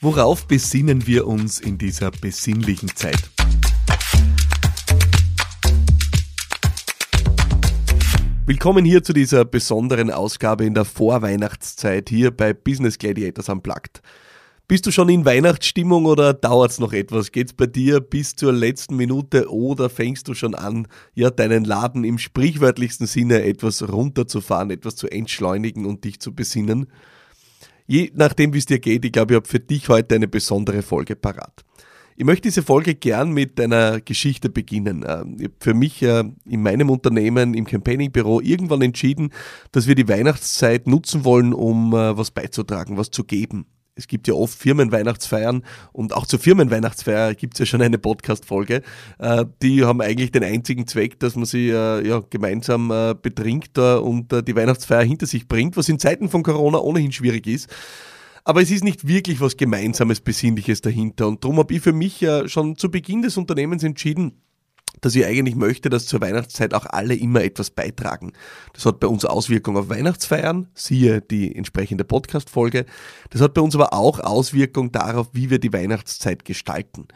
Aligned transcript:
Worauf 0.00 0.46
besinnen 0.46 1.08
wir 1.08 1.26
uns 1.26 1.58
in 1.58 1.76
dieser 1.76 2.12
besinnlichen 2.12 2.88
Zeit? 2.94 3.30
Willkommen 8.46 8.84
hier 8.84 9.02
zu 9.02 9.12
dieser 9.12 9.44
besonderen 9.44 10.12
Ausgabe 10.12 10.64
in 10.64 10.74
der 10.74 10.84
Vorweihnachtszeit 10.84 12.10
hier 12.10 12.30
bei 12.30 12.52
Business 12.52 12.96
Gladiators 12.96 13.48
Unplugged. 13.48 14.00
Bist 14.68 14.86
du 14.86 14.92
schon 14.92 15.08
in 15.08 15.24
Weihnachtsstimmung 15.24 16.06
oder 16.06 16.32
dauert's 16.32 16.78
noch 16.78 16.92
etwas? 16.92 17.32
Geht's 17.32 17.52
bei 17.52 17.66
dir 17.66 17.98
bis 17.98 18.36
zur 18.36 18.52
letzten 18.52 18.94
Minute 18.94 19.50
oder 19.50 19.90
fängst 19.90 20.28
du 20.28 20.34
schon 20.34 20.54
an, 20.54 20.86
ja, 21.14 21.30
deinen 21.30 21.64
Laden 21.64 22.04
im 22.04 22.18
sprichwörtlichsten 22.18 23.08
Sinne 23.08 23.42
etwas 23.42 23.82
runterzufahren, 23.88 24.70
etwas 24.70 24.94
zu 24.94 25.08
entschleunigen 25.08 25.86
und 25.86 26.04
dich 26.04 26.20
zu 26.20 26.36
besinnen? 26.36 26.86
Je 27.88 28.12
nachdem, 28.14 28.52
wie 28.52 28.58
es 28.58 28.66
dir 28.66 28.78
geht, 28.78 29.04
ich 29.06 29.12
glaube, 29.12 29.32
ich 29.32 29.36
habe 29.36 29.48
für 29.48 29.60
dich 29.60 29.88
heute 29.88 30.14
eine 30.14 30.28
besondere 30.28 30.82
Folge 30.82 31.16
parat. 31.16 31.64
Ich 32.16 32.24
möchte 32.24 32.42
diese 32.42 32.62
Folge 32.62 32.94
gern 32.94 33.30
mit 33.30 33.58
einer 33.58 34.00
Geschichte 34.02 34.50
beginnen. 34.50 35.06
Ähm, 35.08 35.38
für 35.58 35.72
mich 35.72 36.02
äh, 36.02 36.24
in 36.44 36.62
meinem 36.62 36.90
Unternehmen, 36.90 37.54
im 37.54 37.64
Campaigning-Büro, 37.64 38.40
irgendwann 38.40 38.82
entschieden, 38.82 39.32
dass 39.72 39.86
wir 39.86 39.94
die 39.94 40.06
Weihnachtszeit 40.06 40.86
nutzen 40.86 41.24
wollen, 41.24 41.54
um 41.54 41.94
äh, 41.94 42.14
was 42.16 42.30
beizutragen, 42.30 42.98
was 42.98 43.10
zu 43.10 43.24
geben 43.24 43.66
es 43.98 44.06
gibt 44.06 44.28
ja 44.28 44.34
oft 44.34 44.56
Firmenweihnachtsfeiern 44.56 45.64
und 45.92 46.14
auch 46.14 46.24
zur 46.24 46.38
Firmenweihnachtsfeier 46.38 47.34
gibt 47.34 47.54
es 47.54 47.58
ja 47.58 47.66
schon 47.66 47.82
eine 47.82 47.98
Podcast-Folge. 47.98 48.82
Äh, 49.18 49.44
die 49.60 49.84
haben 49.84 50.00
eigentlich 50.00 50.30
den 50.30 50.44
einzigen 50.44 50.86
Zweck, 50.86 51.18
dass 51.18 51.34
man 51.34 51.44
sie 51.44 51.68
äh, 51.70 52.06
ja, 52.06 52.22
gemeinsam 52.30 52.90
äh, 52.90 53.14
betrinkt 53.20 53.76
und 53.78 54.32
die 54.46 54.56
Weihnachtsfeier 54.56 55.02
hinter 55.02 55.26
sich 55.26 55.48
bringt, 55.48 55.76
was 55.76 55.88
in 55.88 55.98
Zeiten 55.98 56.28
von 56.28 56.42
Corona 56.42 56.78
ohnehin 56.78 57.12
schwierig 57.12 57.46
ist. 57.46 57.68
Aber 58.44 58.62
es 58.62 58.70
ist 58.70 58.84
nicht 58.84 59.06
wirklich 59.06 59.40
was 59.40 59.56
Gemeinsames, 59.56 60.20
Besinnliches 60.20 60.80
dahinter. 60.80 61.28
Und 61.28 61.44
darum 61.44 61.58
habe 61.58 61.74
ich 61.74 61.80
für 61.80 61.92
mich 61.92 62.24
schon 62.46 62.76
zu 62.76 62.90
Beginn 62.90 63.22
des 63.22 63.36
Unternehmens 63.36 63.82
entschieden, 63.82 64.40
dass 65.00 65.14
ich 65.14 65.24
eigentlich 65.24 65.56
möchte, 65.56 65.90
dass 65.90 66.06
zur 66.06 66.20
Weihnachtszeit 66.20 66.74
auch 66.74 66.86
alle 66.86 67.14
immer 67.14 67.42
etwas 67.42 67.70
beitragen. 67.70 68.32
Das 68.72 68.86
hat 68.86 69.00
bei 69.00 69.06
uns 69.06 69.24
Auswirkungen 69.24 69.78
auf 69.78 69.88
Weihnachtsfeiern, 69.88 70.68
siehe 70.74 71.20
die 71.20 71.54
entsprechende 71.54 72.04
Podcast-Folge. 72.04 72.86
Das 73.30 73.40
hat 73.40 73.54
bei 73.54 73.60
uns 73.60 73.74
aber 73.74 73.92
auch 73.92 74.20
Auswirkungen 74.20 74.92
darauf, 74.92 75.28
wie 75.32 75.50
wir 75.50 75.58
die 75.58 75.72
Weihnachtszeit 75.72 76.44
gestalten. 76.44 77.08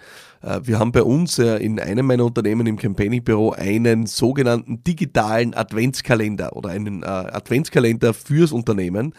Äh, 0.42 0.60
wir 0.64 0.78
haben 0.78 0.92
bei 0.92 1.02
uns 1.02 1.38
äh, 1.38 1.56
in 1.56 1.78
einem 1.78 2.06
meiner 2.06 2.24
Unternehmen 2.24 2.66
im 2.66 2.76
Campaigning-Büro 2.76 3.52
einen 3.52 4.06
sogenannten 4.06 4.82
digitalen 4.84 5.54
Adventskalender 5.54 6.56
oder 6.56 6.70
einen 6.70 7.02
äh, 7.02 7.06
Adventskalender 7.06 8.14
fürs 8.14 8.52
Unternehmen 8.52 9.14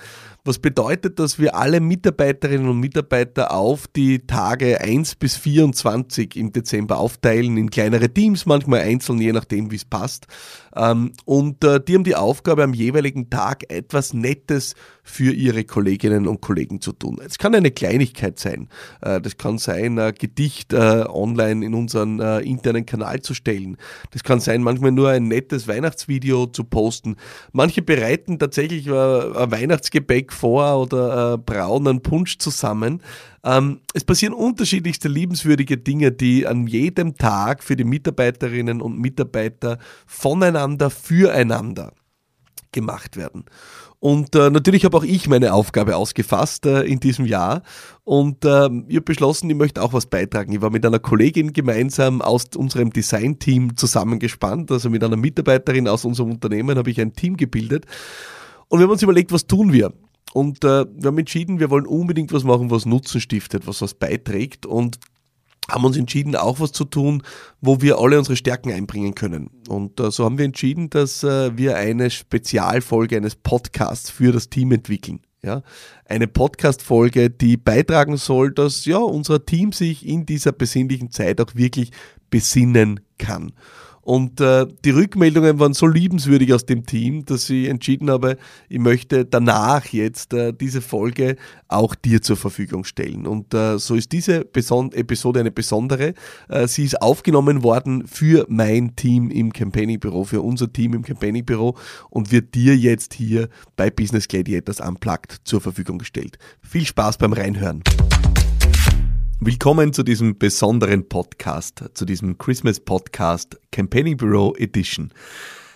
was 0.45 0.59
bedeutet, 0.59 1.19
dass 1.19 1.39
wir 1.39 1.55
alle 1.55 1.79
Mitarbeiterinnen 1.79 2.67
und 2.67 2.79
Mitarbeiter 2.79 3.53
auf 3.53 3.88
die 3.88 4.27
Tage 4.27 4.81
1 4.81 5.16
bis 5.16 5.38
24 5.38 6.35
im 6.35 6.51
Dezember 6.51 6.97
aufteilen 6.97 7.55
in 7.55 7.69
kleinere 7.69 8.09
Teams, 8.09 8.45
manchmal 8.45 8.81
einzeln, 8.81 9.21
je 9.21 9.31
nachdem, 9.31 9.71
wie 9.71 9.77
es 9.77 9.85
passt. 9.85 10.27
Ähm, 10.75 11.13
und 11.23 11.63
die 11.63 11.95
haben 11.95 12.03
die 12.03 12.16
Aufgabe, 12.16 12.63
am 12.63 12.73
jeweiligen 12.73 13.29
Tag 13.29 13.71
etwas 13.71 14.13
Nettes 14.13 14.75
für 15.01 15.31
ihre 15.31 15.63
Kolleginnen 15.63 16.27
und 16.27 16.41
Kollegen 16.41 16.81
zu 16.81 16.91
tun. 16.91 17.21
Es 17.25 17.38
kann 17.38 17.55
eine 17.55 17.71
Kleinigkeit 17.71 18.38
sein. 18.38 18.67
Das 18.99 19.38
kann 19.38 19.57
sein, 19.57 19.97
ein 19.99 20.13
Gedicht 20.13 20.73
online 21.14 21.66
in 21.66 21.73
unseren 21.73 22.19
internen 22.19 22.86
Kanal 22.86 23.22
zu 23.22 23.33
stellen. 23.33 23.78
Das 24.11 24.23
kann 24.23 24.39
sein, 24.39 24.61
manchmal 24.61 24.92
nur 24.92 25.09
ein 25.09 25.28
nettes 25.28 25.67
Weihnachtsvideo 25.67 26.47
zu 26.47 26.64
posten. 26.64 27.16
Manche 27.52 27.81
bereiten 27.81 28.39
tatsächlich 28.39 28.88
ein 28.88 29.52
Weihnachtsgebäck 29.52 30.34
vor 30.34 30.81
oder 30.81 31.38
braunen 31.38 32.02
Punsch 32.02 32.38
zusammen. 32.38 33.02
Ähm, 33.44 33.81
es 33.94 34.06
passieren 34.06 34.34
unterschiedlichste 34.34 35.09
liebenswürdige 35.09 35.78
Dinge, 35.78 36.11
die 36.11 36.47
an 36.47 36.67
jedem 36.67 37.17
Tag 37.17 37.64
für 37.64 37.75
die 37.75 37.84
Mitarbeiterinnen 37.84 38.81
und 38.81 39.00
Mitarbeiter 39.00 39.80
voneinander, 40.06 40.89
füreinander 40.89 41.94
gemacht 42.73 43.16
werden. 43.16 43.45
Und 44.00 44.35
äh, 44.35 44.50
natürlich 44.50 44.84
habe 44.84 44.97
auch 44.97 45.03
ich 45.06 45.29
meine 45.29 45.53
Aufgabe 45.53 45.95
ausgefasst 45.95 46.66
äh, 46.66 46.81
in 46.81 47.00
diesem 47.00 47.25
Jahr 47.25 47.63
und 48.03 48.44
äh, 48.44 48.66
ich 48.89 48.97
habe 48.97 49.01
beschlossen, 49.01 49.50
ich 49.50 49.56
möchte 49.56 49.81
auch 49.81 49.94
was 49.94 50.07
beitragen. 50.07 50.51
Ich 50.51 50.61
war 50.61 50.72
mit 50.72 50.85
einer 50.85 51.00
Kollegin 51.00 51.53
gemeinsam 51.53 52.22
aus 52.22 52.47
unserem 52.57 52.91
Design-Team 52.91 53.78
zusammengespannt, 53.78 54.72
also 54.72 54.89
mit 54.89 55.06
einer 55.06 55.16
Mitarbeiterin 55.16 55.88
aus 55.88 56.03
unserem 56.03 56.31
Unternehmen 56.31 56.78
habe 56.78 56.91
ich 56.91 57.00
ein 57.00 57.13
Team 57.13 57.38
gebildet 57.38 57.85
und 58.67 58.79
wir 58.79 58.83
haben 58.83 58.91
uns 58.91 59.03
überlegt, 59.03 59.31
was 59.31 59.47
tun 59.47 59.72
wir? 59.72 59.94
Und 60.33 60.66
äh, 60.66 60.85
wir 60.85 61.07
haben 61.07 61.17
entschieden, 61.17 61.59
wir 61.59 61.69
wollen 61.69 61.85
unbedingt 61.85 62.33
was 62.33 62.44
machen, 62.44 62.72
was 62.72 62.85
Nutzen 62.85 63.22
stiftet, 63.22 63.67
was 63.67 63.81
was 63.81 63.94
beiträgt 63.94 64.66
und 64.66 64.97
haben 65.69 65.85
uns 65.85 65.97
entschieden, 65.97 66.35
auch 66.35 66.59
was 66.59 66.72
zu 66.72 66.84
tun, 66.84 67.24
wo 67.62 67.81
wir 67.81 67.97
alle 67.97 68.18
unsere 68.18 68.35
Stärken 68.35 68.72
einbringen 68.72 69.16
können. 69.16 69.50
Und 69.68 70.00
äh, 70.00 70.12
so 70.12 70.25
haben 70.25 70.38
wir 70.38 70.46
entschieden, 70.46 70.90
dass 70.90 71.24
äh, 71.24 71.57
wir 71.57 71.78
eine 71.78 72.09
Spezialfolge 72.09 73.18
eines 73.18 73.35
Podcasts 73.35 74.09
für 74.09 74.31
das 74.31 74.50
Team 74.50 74.72
entwickeln. 74.72 75.22
Ja, 75.46 75.62
eine 76.06 76.28
Podcast-Folge, 76.28 77.29
die 77.29 77.57
beitragen 77.57 78.16
soll, 78.16 78.53
dass 78.53 78.85
ja 78.85 78.97
unser 78.97 79.46
Team 79.46 79.74
sich 79.74 80.07
in 80.07 80.25
dieser 80.25 80.53
besinnlichen 80.53 81.12
Zeit 81.12 81.41
auch 81.41 81.53
wirklich 81.53 81.91
besinnen 82.30 83.01
kann. 83.18 83.51
Und 84.03 84.41
äh, 84.41 84.68
die 84.84 84.90
Rückmeldungen 84.90 85.59
waren 85.59 85.74
so 85.74 85.88
liebenswürdig 85.88 86.53
aus 86.53 86.66
dem 86.66 86.86
Team, 86.86 87.24
dass 87.25 87.50
ich 87.50 87.69
entschieden 87.69 88.12
habe, 88.12 88.38
ich 88.68 88.80
möchte 88.80 89.25
danach 89.25 89.86
jetzt 89.88 90.34
äh, 90.34 90.53
diese 90.53 90.81
Folge 90.81 91.38
auch 91.69 91.96
dir 91.96 92.22
zur 92.22 92.36
Verfügung 92.36 92.84
stellen. 92.84 93.25
Und 93.25 93.53
äh, 93.53 93.80
so 93.80 93.96
ist 93.96 94.12
diese 94.12 94.44
Beson 94.44 94.92
Episode 94.92 95.40
eine 95.40 95.52
besondere. 95.52 96.13
Äh, 96.50 96.68
sie 96.68 96.84
ist 96.84 97.02
aufgenommen 97.02 97.63
worden 97.63 98.06
für 98.06 98.46
mein 98.50 98.96
Team 98.97 99.31
im 99.31 99.53
Campaigning-Büro, 99.53 100.25
für 100.25 100.42
unser 100.42 100.72
Team 100.72 100.94
im 100.94 101.03
Campaigning-Büro 101.03 101.75
und 102.09 102.31
wird 102.31 102.56
dir 102.56 102.75
jetzt 102.75 103.13
hier 103.13 103.47
bei 103.78 103.90
Business 103.90 104.28
Gladiators 104.28 104.81
Unplugged 104.81 105.38
zur 105.46 105.62
Verfügung 105.62 105.97
gestellt. 105.97 106.38
Viel 106.62 106.86
Spaß 106.86 107.18
beim 107.18 107.31
Reinhören. 107.31 107.81
Willkommen 109.46 109.92
zu 109.92 110.04
diesem 110.04 110.38
besonderen 110.38 111.09
Podcast, 111.09 111.84
zu 111.96 112.06
diesem 112.06 112.38
Christmas 112.38 112.80
Podcast 112.80 113.59
Campaigning 113.74 114.16
Bureau 114.16 114.56
Edition. 114.56 115.12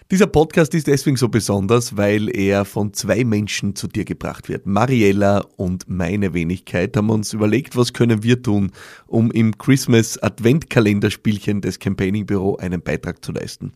Dieser 0.09 0.27
Podcast 0.27 0.73
ist 0.73 0.87
deswegen 0.87 1.17
so 1.17 1.27
besonders, 1.27 1.97
weil 1.97 2.33
er 2.33 2.63
von 2.63 2.93
zwei 2.93 3.25
Menschen 3.25 3.75
zu 3.75 3.89
dir 3.89 4.05
gebracht 4.05 4.47
wird. 4.47 4.67
Mariella 4.67 5.45
und 5.57 5.89
meine 5.89 6.33
Wenigkeit 6.33 6.95
haben 6.95 7.09
uns 7.09 7.33
überlegt, 7.33 7.75
was 7.75 7.91
können 7.91 8.23
wir 8.23 8.41
tun, 8.41 8.71
um 9.05 9.31
im 9.31 9.57
Christmas 9.57 10.17
Adventkalenderspielchen 10.17 11.59
des 11.59 11.79
Campaigning 11.79 12.25
Bureau 12.25 12.55
einen 12.55 12.81
Beitrag 12.81 13.21
zu 13.25 13.33
leisten. 13.33 13.73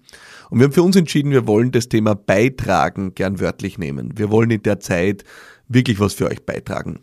Und 0.49 0.59
wir 0.59 0.67
haben 0.67 0.73
für 0.73 0.83
uns 0.83 0.95
entschieden, 0.95 1.31
wir 1.31 1.47
wollen 1.47 1.73
das 1.73 1.89
Thema 1.89 2.15
beitragen 2.15 3.13
gern 3.13 3.41
wörtlich 3.41 3.77
nehmen. 3.77 4.17
Wir 4.17 4.31
wollen 4.31 4.51
in 4.51 4.63
der 4.63 4.79
Zeit 4.79 5.25
wirklich 5.67 5.99
was 5.99 6.13
für 6.13 6.27
euch 6.27 6.45
beitragen. 6.45 7.01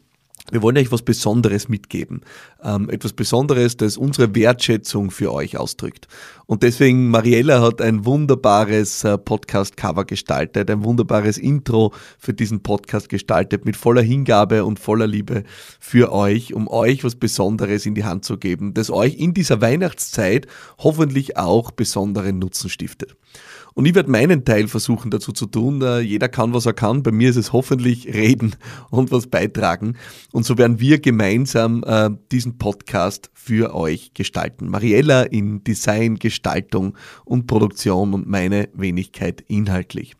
Wir 0.50 0.62
wollen 0.62 0.78
euch 0.78 0.90
was 0.90 1.02
Besonderes 1.02 1.68
mitgeben. 1.68 2.22
Ähm, 2.62 2.88
etwas 2.88 3.12
Besonderes, 3.12 3.76
das 3.76 3.96
unsere 3.96 4.34
Wertschätzung 4.34 5.10
für 5.10 5.32
euch 5.32 5.58
ausdrückt. 5.58 6.08
Und 6.46 6.62
deswegen, 6.62 7.10
Mariella 7.10 7.60
hat 7.60 7.82
ein 7.82 8.06
wunderbares 8.06 9.04
äh, 9.04 9.18
Podcast-Cover 9.18 10.06
gestaltet, 10.06 10.70
ein 10.70 10.84
wunderbares 10.84 11.36
Intro 11.36 11.92
für 12.18 12.32
diesen 12.32 12.62
Podcast 12.62 13.10
gestaltet, 13.10 13.66
mit 13.66 13.76
voller 13.76 14.02
Hingabe 14.02 14.64
und 14.64 14.78
voller 14.78 15.06
Liebe 15.06 15.44
für 15.78 16.12
euch, 16.12 16.54
um 16.54 16.68
euch 16.68 17.04
was 17.04 17.16
Besonderes 17.16 17.84
in 17.84 17.94
die 17.94 18.04
Hand 18.04 18.24
zu 18.24 18.38
geben, 18.38 18.72
das 18.72 18.90
euch 18.90 19.16
in 19.16 19.34
dieser 19.34 19.60
Weihnachtszeit 19.60 20.46
hoffentlich 20.78 21.36
auch 21.36 21.70
besonderen 21.70 22.38
Nutzen 22.38 22.70
stiftet. 22.70 23.14
Und 23.78 23.86
ich 23.86 23.94
werde 23.94 24.10
meinen 24.10 24.44
Teil 24.44 24.66
versuchen 24.66 25.12
dazu 25.12 25.30
zu 25.30 25.46
tun. 25.46 25.80
Äh, 25.82 26.00
jeder 26.00 26.28
kann, 26.28 26.52
was 26.52 26.66
er 26.66 26.72
kann. 26.72 27.04
Bei 27.04 27.12
mir 27.12 27.30
ist 27.30 27.36
es 27.36 27.52
hoffentlich 27.52 28.08
reden 28.12 28.56
und 28.90 29.12
was 29.12 29.28
beitragen. 29.28 29.96
Und 30.32 30.44
so 30.44 30.58
werden 30.58 30.80
wir 30.80 30.98
gemeinsam 30.98 31.84
äh, 31.86 32.10
diesen 32.32 32.58
Podcast 32.58 33.30
für 33.34 33.76
euch 33.76 34.14
gestalten. 34.14 34.68
Mariella 34.68 35.22
in 35.22 35.62
Design, 35.62 36.16
Gestaltung 36.16 36.96
und 37.24 37.46
Produktion 37.46 38.14
und 38.14 38.26
meine 38.26 38.68
Wenigkeit 38.74 39.44
inhaltlich. 39.46 40.16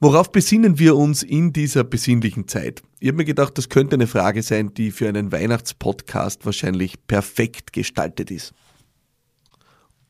Worauf 0.00 0.32
besinnen 0.32 0.78
wir 0.78 0.96
uns 0.96 1.22
in 1.22 1.52
dieser 1.52 1.84
besinnlichen 1.84 2.48
Zeit? 2.48 2.80
Ich 2.98 3.08
habe 3.08 3.18
mir 3.18 3.24
gedacht, 3.26 3.58
das 3.58 3.68
könnte 3.68 3.96
eine 3.96 4.06
Frage 4.06 4.42
sein, 4.42 4.72
die 4.72 4.90
für 4.90 5.06
einen 5.06 5.32
Weihnachtspodcast 5.32 6.46
wahrscheinlich 6.46 6.94
perfekt 7.06 7.74
gestaltet 7.74 8.30
ist. 8.30 8.54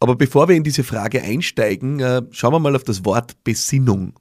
Aber 0.01 0.17
bevor 0.17 0.49
wir 0.49 0.57
in 0.57 0.65
diese 0.65 0.85
Frage 0.85 1.23
einsteigen, 1.23 2.01
äh, 2.01 2.23
schauen 2.31 2.53
wir 2.53 2.61
mal 2.61 2.77
auf 2.77 2.85
das 2.85 3.05
Wort 3.05 3.43
Besinnung. 3.45 4.15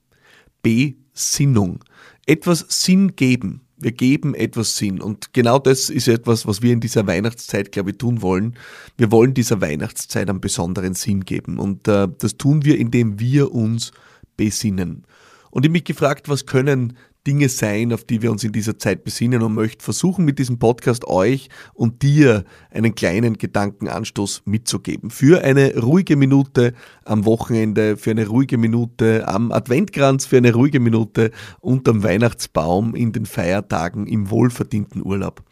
Besinnung. 0.62 1.83
Etwas 2.25 2.65
Sinn 2.69 3.15
geben. 3.15 3.62
Wir 3.79 3.91
geben 3.91 4.33
etwas 4.33 4.75
Sinn. 4.75 5.01
Und 5.01 5.33
genau 5.33 5.59
das 5.59 5.91
ist 5.91 6.07
etwas, 6.07 6.47
was 6.47 6.63
wir 6.63 6.74
in 6.74 6.79
dieser 6.79 7.06
Weihnachtszeit, 7.06 7.71
glaube 7.71 7.91
ich, 7.91 7.97
tun 8.00 8.24
wollen. 8.24 8.56
Wir 8.97 9.12
wollen 9.12 9.35
dieser 9.35 9.62
Weihnachtszeit 9.62 10.29
einen 10.29 10.41
besonderen 10.41 10.95
Sinn 10.95 11.25
geben. 11.25 11.59
Und 11.59 11.88
äh, 11.88 12.07
das 12.18 12.38
tun 12.38 12.65
wir, 12.65 12.80
indem 12.80 13.19
wir 13.19 13.51
uns 13.53 13.91
besinnen. 14.35 15.03
Und 15.51 15.65
ich 15.65 15.71
mich 15.71 15.83
gefragt, 15.83 16.27
was 16.27 16.47
können 16.47 16.97
Dinge 17.27 17.50
sein, 17.50 17.91
auf 17.91 18.06
die 18.06 18.21
wir 18.21 18.31
uns 18.31 18.45
in 18.45 18.53
dieser 18.53 18.79
Zeit 18.79 19.03
besinnen 19.03 19.41
und 19.41 19.53
möchte 19.53 19.83
versuchen, 19.83 20.24
mit 20.24 20.39
diesem 20.39 20.59
Podcast 20.59 21.06
euch 21.06 21.50
und 21.74 22.01
dir 22.01 22.45
einen 22.71 22.95
kleinen 22.95 23.38
Gedankenanstoß 23.38 24.44
mitzugeben. 24.45 25.09
Für 25.09 25.44
eine 25.44 25.77
ruhige 25.77 26.15
Minute 26.15 26.74
am 27.03 27.25
Wochenende, 27.25 27.97
für 27.97 28.12
eine 28.12 28.27
ruhige 28.27 28.57
Minute 28.57 29.27
am 29.27 29.51
Adventkranz, 29.51 30.25
für 30.25 30.38
eine 30.38 30.53
ruhige 30.53 30.79
Minute 30.79 31.31
unterm 31.59 32.01
Weihnachtsbaum 32.01 32.95
in 32.95 33.12
den 33.12 33.25
Feiertagen 33.25 34.07
im 34.07 34.30
wohlverdienten 34.30 35.06
Urlaub. 35.06 35.44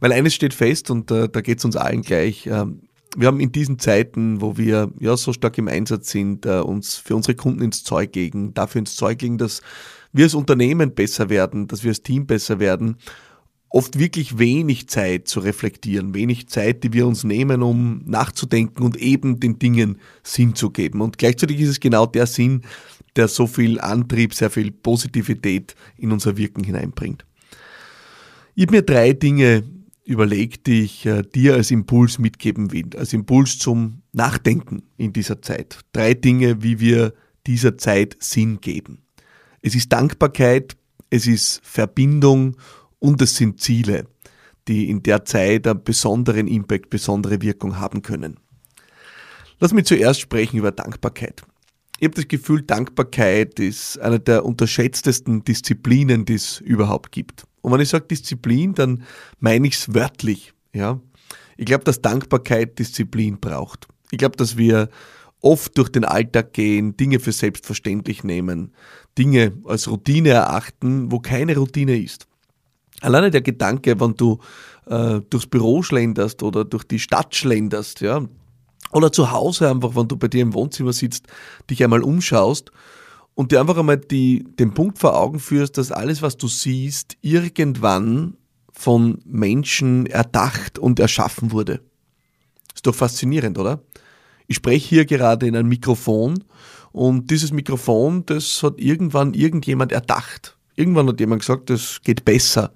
Weil 0.00 0.12
eines 0.12 0.34
steht 0.34 0.52
fest 0.52 0.90
und 0.90 1.12
äh, 1.12 1.28
da 1.28 1.40
geht 1.40 1.58
es 1.58 1.64
uns 1.64 1.76
allen 1.76 2.02
gleich. 2.02 2.48
Äh, 2.48 2.66
wir 3.16 3.28
haben 3.28 3.38
in 3.38 3.52
diesen 3.52 3.78
Zeiten, 3.78 4.40
wo 4.40 4.56
wir 4.56 4.90
ja 4.98 5.16
so 5.16 5.32
stark 5.32 5.56
im 5.58 5.68
Einsatz 5.68 6.10
sind, 6.10 6.44
äh, 6.46 6.58
uns 6.58 6.96
für 6.96 7.14
unsere 7.14 7.36
Kunden 7.36 7.62
ins 7.62 7.84
Zeug 7.84 8.16
legen, 8.16 8.52
dafür 8.54 8.80
ins 8.80 8.96
Zeug 8.96 9.22
legen, 9.22 9.38
dass 9.38 9.62
wir 10.14 10.24
als 10.24 10.34
Unternehmen 10.34 10.94
besser 10.94 11.28
werden, 11.28 11.66
dass 11.66 11.82
wir 11.82 11.90
als 11.90 12.02
Team 12.02 12.26
besser 12.26 12.60
werden, 12.60 12.96
oft 13.68 13.98
wirklich 13.98 14.38
wenig 14.38 14.88
Zeit 14.88 15.26
zu 15.26 15.40
reflektieren, 15.40 16.14
wenig 16.14 16.48
Zeit, 16.48 16.84
die 16.84 16.92
wir 16.92 17.06
uns 17.06 17.24
nehmen, 17.24 17.62
um 17.62 18.02
nachzudenken 18.06 18.84
und 18.84 18.96
eben 18.96 19.40
den 19.40 19.58
Dingen 19.58 19.98
Sinn 20.22 20.54
zu 20.54 20.70
geben. 20.70 21.00
Und 21.00 21.18
gleichzeitig 21.18 21.58
ist 21.58 21.70
es 21.70 21.80
genau 21.80 22.06
der 22.06 22.26
Sinn, 22.26 22.62
der 23.16 23.26
so 23.26 23.48
viel 23.48 23.80
Antrieb, 23.80 24.32
sehr 24.32 24.50
viel 24.50 24.70
Positivität 24.70 25.74
in 25.96 26.12
unser 26.12 26.36
Wirken 26.36 26.62
hineinbringt. 26.62 27.26
Ich 28.54 28.66
habe 28.66 28.76
mir 28.76 28.82
drei 28.82 29.12
Dinge 29.12 29.64
überlegt, 30.04 30.68
die 30.68 30.82
ich 30.82 31.06
äh, 31.06 31.22
dir 31.22 31.54
als 31.54 31.72
Impuls 31.72 32.20
mitgeben 32.20 32.70
will, 32.70 32.90
als 32.96 33.12
Impuls 33.12 33.58
zum 33.58 34.02
Nachdenken 34.12 34.84
in 34.96 35.12
dieser 35.12 35.42
Zeit. 35.42 35.80
Drei 35.92 36.14
Dinge, 36.14 36.62
wie 36.62 36.78
wir 36.78 37.14
dieser 37.46 37.76
Zeit 37.76 38.16
Sinn 38.20 38.60
geben. 38.60 39.03
Es 39.66 39.74
ist 39.74 39.90
Dankbarkeit, 39.90 40.76
es 41.08 41.26
ist 41.26 41.62
Verbindung 41.64 42.58
und 42.98 43.22
es 43.22 43.34
sind 43.36 43.62
Ziele, 43.62 44.06
die 44.68 44.90
in 44.90 45.02
der 45.02 45.24
Zeit 45.24 45.66
einen 45.66 45.82
besonderen 45.82 46.48
Impact, 46.48 46.90
besondere 46.90 47.40
Wirkung 47.40 47.78
haben 47.78 48.02
können. 48.02 48.38
Lass 49.60 49.72
mich 49.72 49.86
zuerst 49.86 50.20
sprechen 50.20 50.58
über 50.58 50.70
Dankbarkeit. 50.70 51.44
Ich 51.98 52.04
habe 52.04 52.14
das 52.14 52.28
Gefühl, 52.28 52.60
Dankbarkeit 52.60 53.58
ist 53.58 53.98
eine 54.00 54.20
der 54.20 54.44
unterschätztesten 54.44 55.44
Disziplinen, 55.44 56.26
die 56.26 56.34
es 56.34 56.60
überhaupt 56.60 57.10
gibt. 57.10 57.44
Und 57.62 57.72
wenn 57.72 57.80
ich 57.80 57.88
sage 57.88 58.04
Disziplin, 58.04 58.74
dann 58.74 59.04
meine 59.40 59.66
ich 59.66 59.76
es 59.76 59.94
wörtlich. 59.94 60.52
Ja? 60.74 61.00
Ich 61.56 61.64
glaube, 61.64 61.84
dass 61.84 62.02
Dankbarkeit 62.02 62.78
Disziplin 62.78 63.40
braucht. 63.40 63.88
Ich 64.10 64.18
glaube, 64.18 64.36
dass 64.36 64.58
wir 64.58 64.90
oft 65.44 65.76
durch 65.76 65.90
den 65.90 66.04
Alltag 66.04 66.54
gehen, 66.54 66.96
Dinge 66.96 67.20
für 67.20 67.32
selbstverständlich 67.32 68.24
nehmen, 68.24 68.72
Dinge 69.18 69.52
als 69.64 69.88
Routine 69.88 70.30
erachten, 70.30 71.12
wo 71.12 71.20
keine 71.20 71.56
Routine 71.56 71.98
ist. 71.98 72.26
Alleine 73.00 73.30
der 73.30 73.42
Gedanke, 73.42 74.00
wenn 74.00 74.14
du 74.14 74.38
äh, 74.86 75.20
durchs 75.28 75.46
Büro 75.46 75.82
schlenderst 75.82 76.42
oder 76.42 76.64
durch 76.64 76.84
die 76.84 76.98
Stadt 76.98 77.34
schlenderst, 77.34 78.00
ja, 78.00 78.26
oder 78.92 79.12
zu 79.12 79.32
Hause 79.32 79.70
einfach, 79.70 79.94
wenn 79.96 80.08
du 80.08 80.16
bei 80.16 80.28
dir 80.28 80.42
im 80.42 80.54
Wohnzimmer 80.54 80.92
sitzt, 80.92 81.26
dich 81.68 81.82
einmal 81.84 82.02
umschaust 82.02 82.70
und 83.34 83.52
dir 83.52 83.60
einfach 83.60 83.76
einmal 83.76 83.98
die, 83.98 84.44
den 84.58 84.72
Punkt 84.72 84.98
vor 84.98 85.18
Augen 85.18 85.40
führst, 85.40 85.76
dass 85.76 85.92
alles, 85.92 86.22
was 86.22 86.36
du 86.36 86.48
siehst, 86.48 87.16
irgendwann 87.20 88.36
von 88.70 89.20
Menschen 89.24 90.06
erdacht 90.06 90.78
und 90.78 91.00
erschaffen 91.00 91.52
wurde. 91.52 91.80
Ist 92.74 92.86
doch 92.86 92.94
faszinierend, 92.94 93.58
oder? 93.58 93.82
Ich 94.46 94.56
spreche 94.56 94.88
hier 94.88 95.04
gerade 95.04 95.46
in 95.46 95.56
ein 95.56 95.66
Mikrofon 95.66 96.44
und 96.92 97.30
dieses 97.30 97.52
Mikrofon, 97.52 98.24
das 98.26 98.62
hat 98.62 98.78
irgendwann 98.78 99.34
irgendjemand 99.34 99.92
erdacht. 99.92 100.56
Irgendwann 100.76 101.08
hat 101.08 101.20
jemand 101.20 101.40
gesagt, 101.40 101.70
das 101.70 102.00
geht 102.02 102.24
besser. 102.24 102.72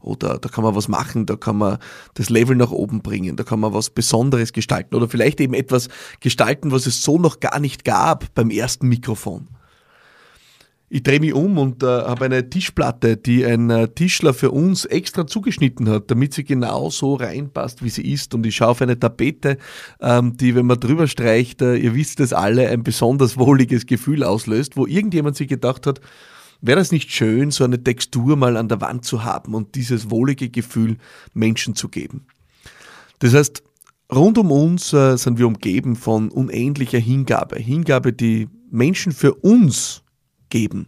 Oder 0.00 0.38
da 0.38 0.48
kann 0.48 0.64
man 0.64 0.74
was 0.74 0.88
machen, 0.88 1.26
da 1.26 1.36
kann 1.36 1.58
man 1.58 1.78
das 2.14 2.28
Level 2.28 2.56
nach 2.56 2.72
oben 2.72 3.02
bringen, 3.02 3.36
da 3.36 3.44
kann 3.44 3.60
man 3.60 3.72
was 3.72 3.90
Besonderes 3.90 4.52
gestalten. 4.52 4.96
Oder 4.96 5.08
vielleicht 5.08 5.40
eben 5.40 5.54
etwas 5.54 5.88
gestalten, 6.20 6.72
was 6.72 6.86
es 6.86 7.02
so 7.02 7.18
noch 7.18 7.38
gar 7.38 7.60
nicht 7.60 7.84
gab 7.84 8.34
beim 8.34 8.50
ersten 8.50 8.88
Mikrofon. 8.88 9.48
Ich 10.94 11.02
drehe 11.02 11.20
mich 11.20 11.32
um 11.32 11.56
und 11.56 11.82
äh, 11.82 11.86
habe 11.86 12.26
eine 12.26 12.50
Tischplatte, 12.50 13.16
die 13.16 13.46
ein 13.46 13.70
äh, 13.70 13.88
Tischler 13.88 14.34
für 14.34 14.50
uns 14.50 14.84
extra 14.84 15.26
zugeschnitten 15.26 15.88
hat, 15.88 16.10
damit 16.10 16.34
sie 16.34 16.44
genau 16.44 16.90
so 16.90 17.14
reinpasst, 17.14 17.82
wie 17.82 17.88
sie 17.88 18.12
ist. 18.12 18.34
Und 18.34 18.44
ich 18.44 18.56
schaue 18.56 18.68
auf 18.68 18.82
eine 18.82 19.00
Tapete, 19.00 19.56
ähm, 20.02 20.36
die, 20.36 20.54
wenn 20.54 20.66
man 20.66 20.78
drüber 20.78 21.06
streicht, 21.06 21.62
äh, 21.62 21.76
ihr 21.76 21.94
wisst 21.94 22.20
es 22.20 22.34
alle, 22.34 22.68
ein 22.68 22.82
besonders 22.82 23.38
wohliges 23.38 23.86
Gefühl 23.86 24.22
auslöst, 24.22 24.76
wo 24.76 24.84
irgendjemand 24.84 25.34
sich 25.34 25.48
gedacht 25.48 25.86
hat, 25.86 26.02
wäre 26.60 26.78
das 26.78 26.92
nicht 26.92 27.10
schön, 27.10 27.50
so 27.50 27.64
eine 27.64 27.82
Textur 27.82 28.36
mal 28.36 28.58
an 28.58 28.68
der 28.68 28.82
Wand 28.82 29.06
zu 29.06 29.24
haben 29.24 29.54
und 29.54 29.74
dieses 29.76 30.10
wohlige 30.10 30.50
Gefühl 30.50 30.98
Menschen 31.32 31.74
zu 31.74 31.88
geben. 31.88 32.26
Das 33.20 33.32
heißt, 33.32 33.62
rund 34.14 34.36
um 34.36 34.50
uns 34.50 34.92
äh, 34.92 35.16
sind 35.16 35.38
wir 35.38 35.46
umgeben 35.46 35.96
von 35.96 36.28
unendlicher 36.30 36.98
Hingabe. 36.98 37.56
Hingabe, 37.56 38.12
die 38.12 38.50
Menschen 38.70 39.12
für 39.12 39.32
uns 39.32 40.01
geben 40.52 40.86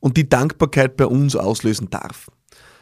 und 0.00 0.16
die 0.16 0.28
Dankbarkeit 0.28 0.96
bei 0.96 1.06
uns 1.06 1.36
auslösen 1.36 1.88
darf. 1.90 2.30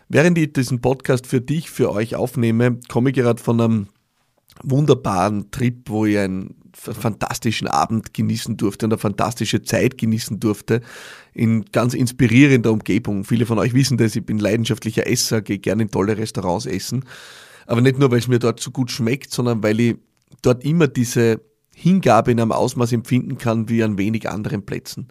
Während 0.09 0.39
ich 0.39 0.53
diesen 0.53 0.81
Podcast 0.81 1.27
für 1.27 1.41
dich, 1.41 1.71
für 1.71 1.93
euch 1.93 2.17
aufnehme, 2.17 2.79
komme 2.89 3.11
ich 3.11 3.17
gerade 3.17 3.43
von 3.43 3.61
einem 3.61 3.87
wunderbaren 4.63 5.51
Trip, 5.51 5.83
wo 5.87 6.07
ich 6.07 6.19
einen 6.19 6.55
fantastischen 6.73 7.69
Abend 7.69 8.15
genießen 8.15 8.57
durfte 8.57 8.87
und 8.87 8.93
eine 8.93 8.99
fantastische 8.99 9.63
Zeit 9.63 9.99
genießen 9.99 10.41
durfte 10.41 10.81
in 11.33 11.65
ganz 11.73 11.95
inspirierender 11.95 12.73
Umgebung. 12.73 13.25
Viele 13.25 13.47
von 13.47 13.59
euch 13.59 13.75
wissen 13.75 13.99
das, 13.99 14.17
ich 14.17 14.25
bin 14.25 14.39
leidenschaftlicher 14.39 15.07
Esser, 15.07 15.43
gehe 15.43 15.59
gerne 15.59 15.85
in 15.85 15.91
tolle 15.91 16.17
Restaurants 16.17 16.67
essen. 16.67 17.05
Aber 17.67 17.81
nicht 17.81 17.99
nur, 17.99 18.11
weil 18.11 18.19
es 18.19 18.29
mir 18.29 18.39
dort 18.39 18.61
so 18.61 18.71
gut 18.71 18.91
schmeckt, 18.91 19.33
sondern 19.33 19.63
weil 19.63 19.81
ich 19.81 19.97
dort 20.43 20.65
immer 20.65 20.87
diese 20.87 21.41
Hingabe 21.75 22.31
in 22.31 22.41
einem 22.41 22.53
Ausmaß 22.53 22.93
empfinden 22.93 23.37
kann 23.37 23.69
wie 23.69 23.83
an 23.83 23.99
wenig 23.99 24.29
anderen 24.31 24.65
Plätzen. 24.65 25.09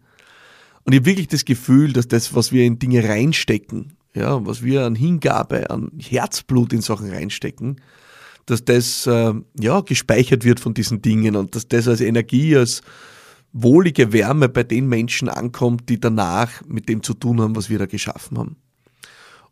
Und 0.86 0.94
ich 0.94 1.00
habe 1.00 1.08
wirklich 1.08 1.28
das 1.28 1.46
Gefühl, 1.46 1.94
dass 1.94 2.08
das, 2.08 2.36
was 2.36 2.52
wir 2.52 2.64
in 2.64 2.80
Dinge 2.80 3.04
reinstecken, 3.04 3.98
ja, 4.14 4.46
was 4.46 4.64
wir 4.64 4.86
an 4.86 4.96
Hingabe, 4.96 5.70
an 5.70 5.92
Herzblut 6.00 6.74
in 6.74 6.82
Sachen 6.82 7.10
reinstecken, 7.10 7.82
dass 8.46 8.64
das 8.64 9.08
äh, 9.08 9.34
ja, 9.60 9.82
gespeichert 9.82 10.46
wird 10.46 10.60
von 10.60 10.76
diesen 10.76 11.02
Dingen 11.02 11.36
und 11.36 11.56
dass 11.56 11.68
das 11.68 11.88
als 11.88 12.02
Energie, 12.02 12.56
als 12.56 12.82
wohlige 13.52 14.14
Wärme 14.14 14.48
bei 14.48 14.64
den 14.64 14.88
Menschen 14.88 15.28
ankommt, 15.28 15.90
die 15.90 16.00
danach 16.00 16.62
mit 16.68 16.88
dem 16.88 17.02
zu 17.02 17.16
tun 17.16 17.42
haben, 17.42 17.56
was 17.56 17.70
wir 17.70 17.80
da 17.80 17.88
geschaffen 17.88 18.38
haben. 18.38 18.58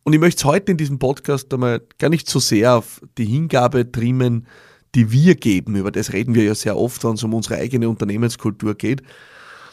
Und 0.03 0.13
ich 0.13 0.19
möchte 0.19 0.39
es 0.39 0.45
heute 0.45 0.71
in 0.73 0.77
diesem 0.77 0.99
Podcast 0.99 1.51
einmal 1.53 1.81
gar 1.97 2.09
nicht 2.09 2.29
so 2.29 2.39
sehr 2.39 2.75
auf 2.75 3.01
die 3.17 3.25
Hingabe 3.25 3.91
trimmen, 3.91 4.45
die 4.93 5.11
wir 5.11 5.35
geben. 5.35 5.77
Über 5.77 5.91
das 5.91 6.13
reden 6.13 6.35
wir 6.35 6.43
ja 6.43 6.53
sehr 6.53 6.77
oft, 6.77 7.03
wenn 7.03 7.13
es 7.13 7.23
um 7.23 7.33
unsere 7.33 7.55
eigene 7.55 7.89
Unternehmenskultur 7.89 8.75
geht, 8.75 9.01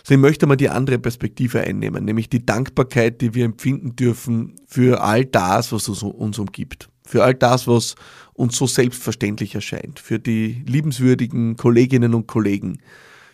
ich 0.08 0.16
möchte 0.16 0.46
mal 0.46 0.56
die 0.56 0.68
andere 0.68 0.98
Perspektive 0.98 1.60
einnehmen, 1.60 2.04
nämlich 2.04 2.28
die 2.28 2.44
Dankbarkeit, 2.44 3.20
die 3.20 3.34
wir 3.34 3.44
empfinden 3.44 3.96
dürfen 3.96 4.56
für 4.66 5.02
all 5.02 5.24
das, 5.24 5.72
was 5.72 5.88
uns 5.88 6.38
umgibt. 6.38 6.88
Für 7.06 7.24
all 7.24 7.34
das, 7.34 7.66
was 7.66 7.96
uns 8.34 8.56
so 8.56 8.66
selbstverständlich 8.66 9.54
erscheint. 9.54 9.98
Für 9.98 10.18
die 10.18 10.62
liebenswürdigen 10.66 11.56
Kolleginnen 11.56 12.14
und 12.14 12.28
Kollegen. 12.28 12.78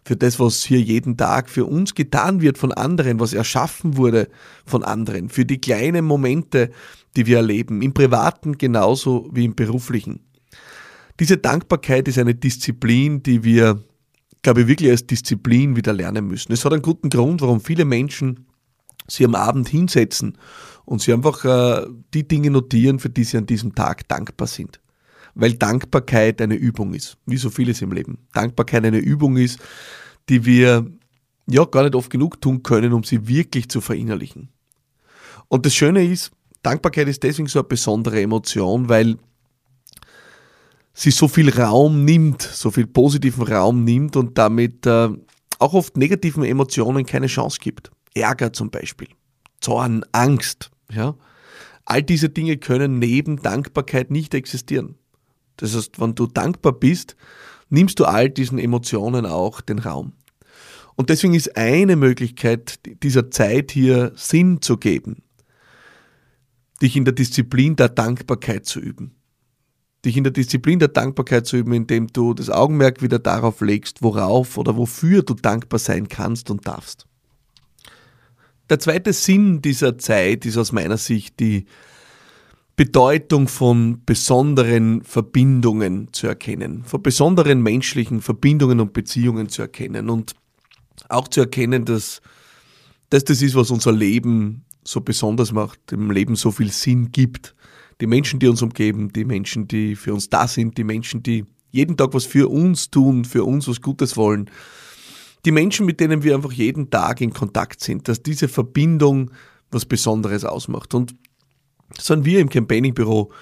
Für 0.04 0.16
das, 0.16 0.40
was 0.40 0.64
hier 0.64 0.80
jeden 0.80 1.16
Tag 1.16 1.50
für 1.50 1.66
uns 1.66 1.94
getan 1.94 2.40
wird 2.40 2.58
von 2.58 2.72
anderen, 2.72 3.20
was 3.20 3.34
erschaffen 3.34 3.96
wurde 3.96 4.28
von 4.64 4.82
anderen. 4.82 5.28
Für 5.28 5.44
die 5.44 5.60
kleinen 5.60 6.04
Momente, 6.04 6.70
die 7.16 7.26
wir 7.26 7.38
erleben. 7.38 7.82
Im 7.82 7.92
Privaten 7.92 8.56
genauso 8.56 9.28
wie 9.32 9.44
im 9.44 9.54
Beruflichen. 9.54 10.20
Diese 11.20 11.36
Dankbarkeit 11.36 12.08
ist 12.08 12.18
eine 12.18 12.34
Disziplin, 12.34 13.22
die 13.22 13.42
wir 13.44 13.82
glaube 14.46 14.60
ich, 14.60 14.68
wirklich 14.68 14.90
als 14.90 15.04
Disziplin 15.04 15.74
wieder 15.74 15.92
lernen 15.92 16.28
müssen. 16.28 16.52
Es 16.52 16.64
hat 16.64 16.72
einen 16.72 16.80
guten 16.80 17.10
Grund, 17.10 17.40
warum 17.40 17.60
viele 17.60 17.84
Menschen 17.84 18.46
sie 19.08 19.24
am 19.24 19.34
Abend 19.34 19.66
hinsetzen 19.68 20.38
und 20.84 21.02
sie 21.02 21.12
einfach 21.12 21.44
äh, 21.44 21.84
die 22.14 22.28
Dinge 22.28 22.52
notieren, 22.52 23.00
für 23.00 23.10
die 23.10 23.24
sie 23.24 23.38
an 23.38 23.46
diesem 23.46 23.74
Tag 23.74 24.06
dankbar 24.06 24.46
sind. 24.46 24.78
Weil 25.34 25.54
Dankbarkeit 25.54 26.40
eine 26.40 26.54
Übung 26.54 26.94
ist, 26.94 27.18
wie 27.26 27.38
so 27.38 27.50
vieles 27.50 27.82
im 27.82 27.90
Leben. 27.90 28.18
Dankbarkeit 28.34 28.84
eine 28.84 28.98
Übung 28.98 29.36
ist, 29.36 29.58
die 30.28 30.44
wir 30.44 30.86
ja 31.48 31.64
gar 31.64 31.82
nicht 31.82 31.96
oft 31.96 32.10
genug 32.10 32.40
tun 32.40 32.62
können, 32.62 32.92
um 32.92 33.02
sie 33.02 33.26
wirklich 33.26 33.68
zu 33.68 33.80
verinnerlichen. 33.80 34.50
Und 35.48 35.66
das 35.66 35.74
Schöne 35.74 36.04
ist, 36.04 36.30
Dankbarkeit 36.62 37.08
ist 37.08 37.24
deswegen 37.24 37.48
so 37.48 37.58
eine 37.58 37.68
besondere 37.68 38.22
Emotion, 38.22 38.88
weil 38.88 39.16
sie 40.96 41.10
so 41.10 41.28
viel 41.28 41.50
Raum 41.50 42.04
nimmt, 42.04 42.42
so 42.42 42.70
viel 42.70 42.86
positiven 42.86 43.44
Raum 43.44 43.84
nimmt 43.84 44.16
und 44.16 44.38
damit 44.38 44.86
äh, 44.86 45.10
auch 45.58 45.74
oft 45.74 45.96
negativen 45.96 46.42
Emotionen 46.42 47.04
keine 47.04 47.26
Chance 47.26 47.58
gibt. 47.60 47.90
Ärger 48.14 48.52
zum 48.52 48.70
Beispiel, 48.70 49.08
Zorn, 49.60 50.04
Angst, 50.12 50.70
ja. 50.90 51.14
All 51.84 52.02
diese 52.02 52.30
Dinge 52.30 52.56
können 52.56 52.98
neben 52.98 53.36
Dankbarkeit 53.36 54.10
nicht 54.10 54.34
existieren. 54.34 54.96
Das 55.58 55.76
heißt, 55.76 56.00
wenn 56.00 56.16
du 56.16 56.26
dankbar 56.26 56.72
bist, 56.72 57.14
nimmst 57.68 58.00
du 58.00 58.06
all 58.06 58.28
diesen 58.28 58.58
Emotionen 58.58 59.24
auch 59.24 59.60
den 59.60 59.78
Raum. 59.78 60.14
Und 60.96 61.10
deswegen 61.10 61.34
ist 61.34 61.56
eine 61.56 61.94
Möglichkeit 61.94 62.80
dieser 63.02 63.30
Zeit 63.30 63.70
hier 63.70 64.12
Sinn 64.16 64.62
zu 64.62 64.78
geben, 64.78 65.22
dich 66.82 66.96
in 66.96 67.04
der 67.04 67.14
Disziplin 67.14 67.76
der 67.76 67.90
Dankbarkeit 67.90 68.66
zu 68.66 68.80
üben. 68.80 69.15
Dich 70.06 70.16
in 70.16 70.22
der 70.22 70.32
Disziplin 70.32 70.78
der 70.78 70.88
Dankbarkeit 70.88 71.46
zu 71.46 71.56
üben, 71.56 71.72
indem 71.72 72.06
du 72.06 72.32
das 72.32 72.48
Augenmerk 72.48 73.02
wieder 73.02 73.18
darauf 73.18 73.60
legst, 73.60 74.02
worauf 74.02 74.56
oder 74.56 74.76
wofür 74.76 75.22
du 75.22 75.34
dankbar 75.34 75.80
sein 75.80 76.08
kannst 76.08 76.48
und 76.48 76.66
darfst. 76.66 77.06
Der 78.70 78.78
zweite 78.78 79.12
Sinn 79.12 79.62
dieser 79.62 79.98
Zeit 79.98 80.46
ist 80.46 80.56
aus 80.56 80.70
meiner 80.70 80.96
Sicht 80.96 81.40
die 81.40 81.66
Bedeutung 82.76 83.48
von 83.48 84.04
besonderen 84.06 85.02
Verbindungen 85.02 86.12
zu 86.12 86.28
erkennen, 86.28 86.84
von 86.84 87.02
besonderen 87.02 87.60
menschlichen 87.62 88.20
Verbindungen 88.20 88.78
und 88.78 88.92
Beziehungen 88.92 89.48
zu 89.48 89.62
erkennen 89.62 90.08
und 90.08 90.34
auch 91.08 91.26
zu 91.26 91.40
erkennen, 91.40 91.84
dass 91.84 92.22
das 93.10 93.24
das 93.24 93.42
ist, 93.42 93.56
was 93.56 93.72
unser 93.72 93.92
Leben 93.92 94.64
so 94.84 95.00
besonders 95.00 95.52
macht, 95.52 95.90
dem 95.90 96.12
Leben 96.12 96.36
so 96.36 96.52
viel 96.52 96.70
Sinn 96.70 97.10
gibt. 97.10 97.56
Die 98.00 98.06
Menschen, 98.06 98.38
die 98.38 98.48
uns 98.48 98.62
umgeben, 98.62 99.12
die 99.12 99.24
Menschen, 99.24 99.68
die 99.68 99.96
für 99.96 100.12
uns 100.12 100.28
da 100.28 100.46
sind, 100.46 100.76
die 100.76 100.84
Menschen, 100.84 101.22
die 101.22 101.46
jeden 101.70 101.96
Tag 101.96 102.14
was 102.14 102.24
für 102.24 102.50
uns 102.50 102.90
tun, 102.90 103.24
für 103.24 103.44
uns 103.44 103.68
was 103.68 103.80
Gutes 103.80 104.16
wollen, 104.16 104.50
die 105.44 105.52
Menschen, 105.52 105.86
mit 105.86 106.00
denen 106.00 106.22
wir 106.22 106.34
einfach 106.34 106.52
jeden 106.52 106.90
Tag 106.90 107.20
in 107.20 107.32
Kontakt 107.32 107.80
sind, 107.80 108.08
dass 108.08 108.22
diese 108.22 108.48
Verbindung 108.48 109.30
was 109.70 109.84
Besonderes 109.84 110.44
ausmacht. 110.44 110.92
Und 110.94 111.14
das 111.94 112.06
sind 112.06 112.24
wir 112.24 112.40
im 112.40 112.48
Campaigning-Büro 112.48 113.32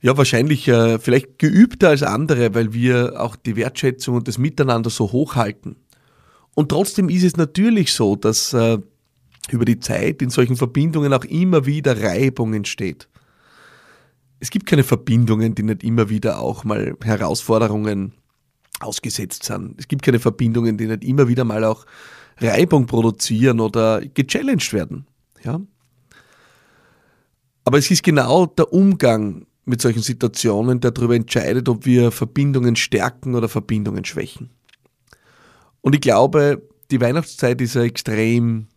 ja 0.00 0.16
wahrscheinlich 0.16 0.68
äh, 0.68 0.98
vielleicht 0.98 1.38
geübter 1.38 1.88
als 1.88 2.02
andere, 2.02 2.54
weil 2.54 2.72
wir 2.72 3.20
auch 3.20 3.34
die 3.34 3.56
Wertschätzung 3.56 4.16
und 4.16 4.28
das 4.28 4.38
Miteinander 4.38 4.90
so 4.90 5.10
hochhalten. 5.10 5.76
Und 6.54 6.70
trotzdem 6.70 7.08
ist 7.08 7.24
es 7.24 7.36
natürlich 7.36 7.92
so, 7.92 8.16
dass 8.16 8.52
äh, 8.52 8.78
über 9.50 9.64
die 9.64 9.80
Zeit 9.80 10.22
in 10.22 10.30
solchen 10.30 10.56
Verbindungen 10.56 11.12
auch 11.12 11.24
immer 11.24 11.66
wieder 11.66 12.00
Reibung 12.00 12.54
entsteht. 12.54 13.08
Es 14.38 14.50
gibt 14.50 14.66
keine 14.66 14.84
Verbindungen, 14.84 15.54
die 15.54 15.62
nicht 15.62 15.82
immer 15.82 16.08
wieder 16.08 16.40
auch 16.40 16.64
mal 16.64 16.96
Herausforderungen 17.02 18.12
ausgesetzt 18.80 19.44
sind. 19.44 19.74
Es 19.78 19.88
gibt 19.88 20.02
keine 20.02 20.18
Verbindungen, 20.18 20.76
die 20.76 20.86
nicht 20.86 21.04
immer 21.04 21.28
wieder 21.28 21.44
mal 21.44 21.64
auch 21.64 21.86
Reibung 22.38 22.86
produzieren 22.86 23.60
oder 23.60 24.02
gechallenged 24.02 24.72
werden. 24.72 25.06
Ja? 25.42 25.60
Aber 27.64 27.78
es 27.78 27.90
ist 27.90 28.02
genau 28.02 28.46
der 28.46 28.72
Umgang 28.72 29.46
mit 29.64 29.80
solchen 29.80 30.02
Situationen, 30.02 30.80
der 30.80 30.92
darüber 30.92 31.16
entscheidet, 31.16 31.68
ob 31.68 31.84
wir 31.86 32.12
Verbindungen 32.12 32.76
stärken 32.76 33.34
oder 33.34 33.48
Verbindungen 33.48 34.04
schwächen. 34.04 34.50
Und 35.80 35.94
ich 35.94 36.00
glaube, 36.00 36.62
die 36.90 37.00
Weihnachtszeit 37.00 37.60
ist 37.60 37.76
eine 37.76 37.86
extrem 37.86 38.68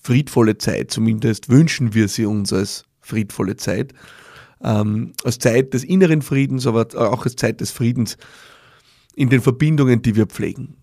friedvolle 0.00 0.58
Zeit, 0.58 0.90
zumindest 0.90 1.48
wünschen 1.48 1.94
wir 1.94 2.08
sie 2.08 2.24
uns 2.24 2.52
als 2.52 2.84
friedvolle 3.00 3.56
Zeit, 3.56 3.92
ähm, 4.62 5.12
als 5.24 5.38
Zeit 5.38 5.74
des 5.74 5.84
inneren 5.84 6.22
Friedens, 6.22 6.66
aber 6.66 6.86
auch 6.94 7.24
als 7.24 7.36
Zeit 7.36 7.60
des 7.60 7.70
Friedens 7.70 8.16
in 9.14 9.28
den 9.28 9.40
Verbindungen, 9.40 10.02
die 10.02 10.16
wir 10.16 10.26
pflegen. 10.26 10.76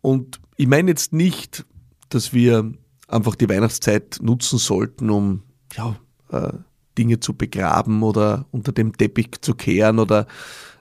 Und 0.00 0.40
ich 0.56 0.66
meine 0.66 0.90
jetzt 0.90 1.12
nicht, 1.12 1.64
dass 2.08 2.32
wir 2.32 2.72
einfach 3.08 3.34
die 3.34 3.48
Weihnachtszeit 3.48 4.18
nutzen 4.22 4.58
sollten, 4.58 5.10
um 5.10 5.42
ja, 5.74 5.96
äh, 6.30 6.52
Dinge 6.98 7.20
zu 7.20 7.34
begraben 7.34 8.02
oder 8.02 8.46
unter 8.50 8.72
dem 8.72 8.96
Teppich 8.96 9.40
zu 9.40 9.54
kehren 9.54 9.98
oder 9.98 10.26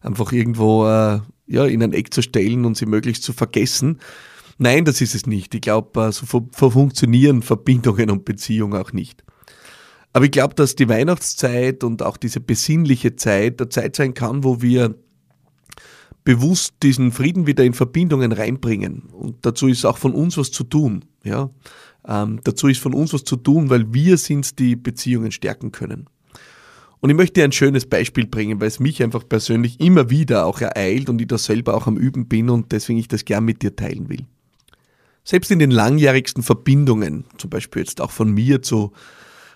einfach 0.01 0.31
irgendwo 0.31 0.85
äh, 0.85 1.21
ja, 1.47 1.65
in 1.65 1.83
ein 1.83 1.93
Eck 1.93 2.13
zu 2.13 2.21
stellen 2.21 2.65
und 2.65 2.77
sie 2.77 2.85
möglichst 2.85 3.23
zu 3.23 3.33
vergessen. 3.33 3.99
Nein, 4.57 4.85
das 4.85 5.01
ist 5.01 5.15
es 5.15 5.25
nicht. 5.25 5.55
Ich 5.55 5.61
glaube, 5.61 6.07
äh, 6.07 6.11
so 6.11 6.69
funktionieren 6.69 7.41
Verbindungen 7.41 8.09
und 8.09 8.25
Beziehungen 8.25 8.79
auch 8.79 8.93
nicht. 8.93 9.23
Aber 10.13 10.25
ich 10.25 10.31
glaube, 10.31 10.55
dass 10.55 10.75
die 10.75 10.89
Weihnachtszeit 10.89 11.83
und 11.83 12.03
auch 12.03 12.17
diese 12.17 12.39
besinnliche 12.39 13.15
Zeit 13.15 13.59
der 13.59 13.69
Zeit 13.69 13.95
sein 13.95 14.13
kann, 14.13 14.43
wo 14.43 14.61
wir 14.61 14.95
bewusst 16.23 16.75
diesen 16.83 17.11
Frieden 17.11 17.47
wieder 17.47 17.63
in 17.63 17.73
Verbindungen 17.73 18.31
reinbringen. 18.31 19.03
Und 19.11 19.45
dazu 19.45 19.67
ist 19.67 19.85
auch 19.85 19.97
von 19.97 20.13
uns 20.13 20.37
was 20.37 20.51
zu 20.51 20.63
tun. 20.63 21.05
Ja? 21.23 21.49
Ähm, 22.07 22.41
dazu 22.43 22.67
ist 22.67 22.79
von 22.79 22.93
uns 22.93 23.13
was 23.13 23.23
zu 23.23 23.37
tun, 23.37 23.69
weil 23.69 23.93
wir 23.93 24.17
sind, 24.17 24.59
die 24.59 24.75
Beziehungen 24.75 25.31
stärken 25.31 25.71
können. 25.71 26.07
Und 26.99 27.09
ich 27.09 27.15
möchte 27.15 27.39
dir 27.39 27.45
ein 27.45 27.51
schönes 27.51 27.87
Beispiel 27.87 28.27
bringen, 28.27 28.61
weil 28.61 28.67
es 28.67 28.79
mich 28.79 29.01
einfach 29.01 29.27
persönlich 29.27 29.79
immer 29.79 30.11
wieder 30.11 30.45
auch 30.45 30.61
ereilt 30.61 31.09
und 31.09 31.19
ich 31.19 31.27
da 31.27 31.39
selber 31.39 31.73
auch 31.73 31.87
am 31.87 31.97
Üben 31.97 32.27
bin 32.27 32.49
und 32.49 32.71
deswegen 32.71 32.99
ich 32.99 33.07
das 33.07 33.25
gern 33.25 33.43
mit 33.43 33.63
dir 33.63 33.75
teilen 33.75 34.07
will. 34.09 34.27
Selbst 35.23 35.49
in 35.49 35.57
den 35.57 35.71
langjährigsten 35.71 36.43
Verbindungen, 36.43 37.25
zum 37.37 37.49
Beispiel 37.49 37.81
jetzt 37.81 38.01
auch 38.01 38.11
von 38.11 38.31
mir 38.31 38.61
zu 38.61 38.91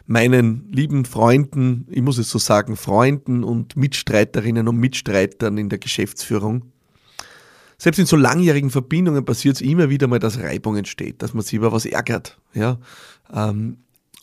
meinen 0.07 0.71
lieben 0.71 1.05
Freunden, 1.05 1.87
ich 1.89 2.01
muss 2.01 2.17
es 2.17 2.29
so 2.29 2.37
sagen, 2.37 2.75
Freunden 2.75 3.43
und 3.43 3.75
Mitstreiterinnen 3.75 4.67
und 4.67 4.77
Mitstreitern 4.77 5.57
in 5.57 5.69
der 5.69 5.79
Geschäftsführung. 5.79 6.71
Selbst 7.77 7.99
in 7.99 8.05
so 8.05 8.15
langjährigen 8.15 8.69
Verbindungen 8.69 9.25
passiert 9.25 9.55
es 9.55 9.61
immer 9.61 9.89
wieder 9.89 10.07
mal, 10.07 10.19
dass 10.19 10.39
Reibung 10.39 10.77
entsteht, 10.77 11.21
dass 11.21 11.33
man 11.33 11.43
sich 11.43 11.53
über 11.53 11.71
was 11.71 11.85
ärgert. 11.85 12.39
Ja? 12.53 12.79
Ähm, 13.33 13.77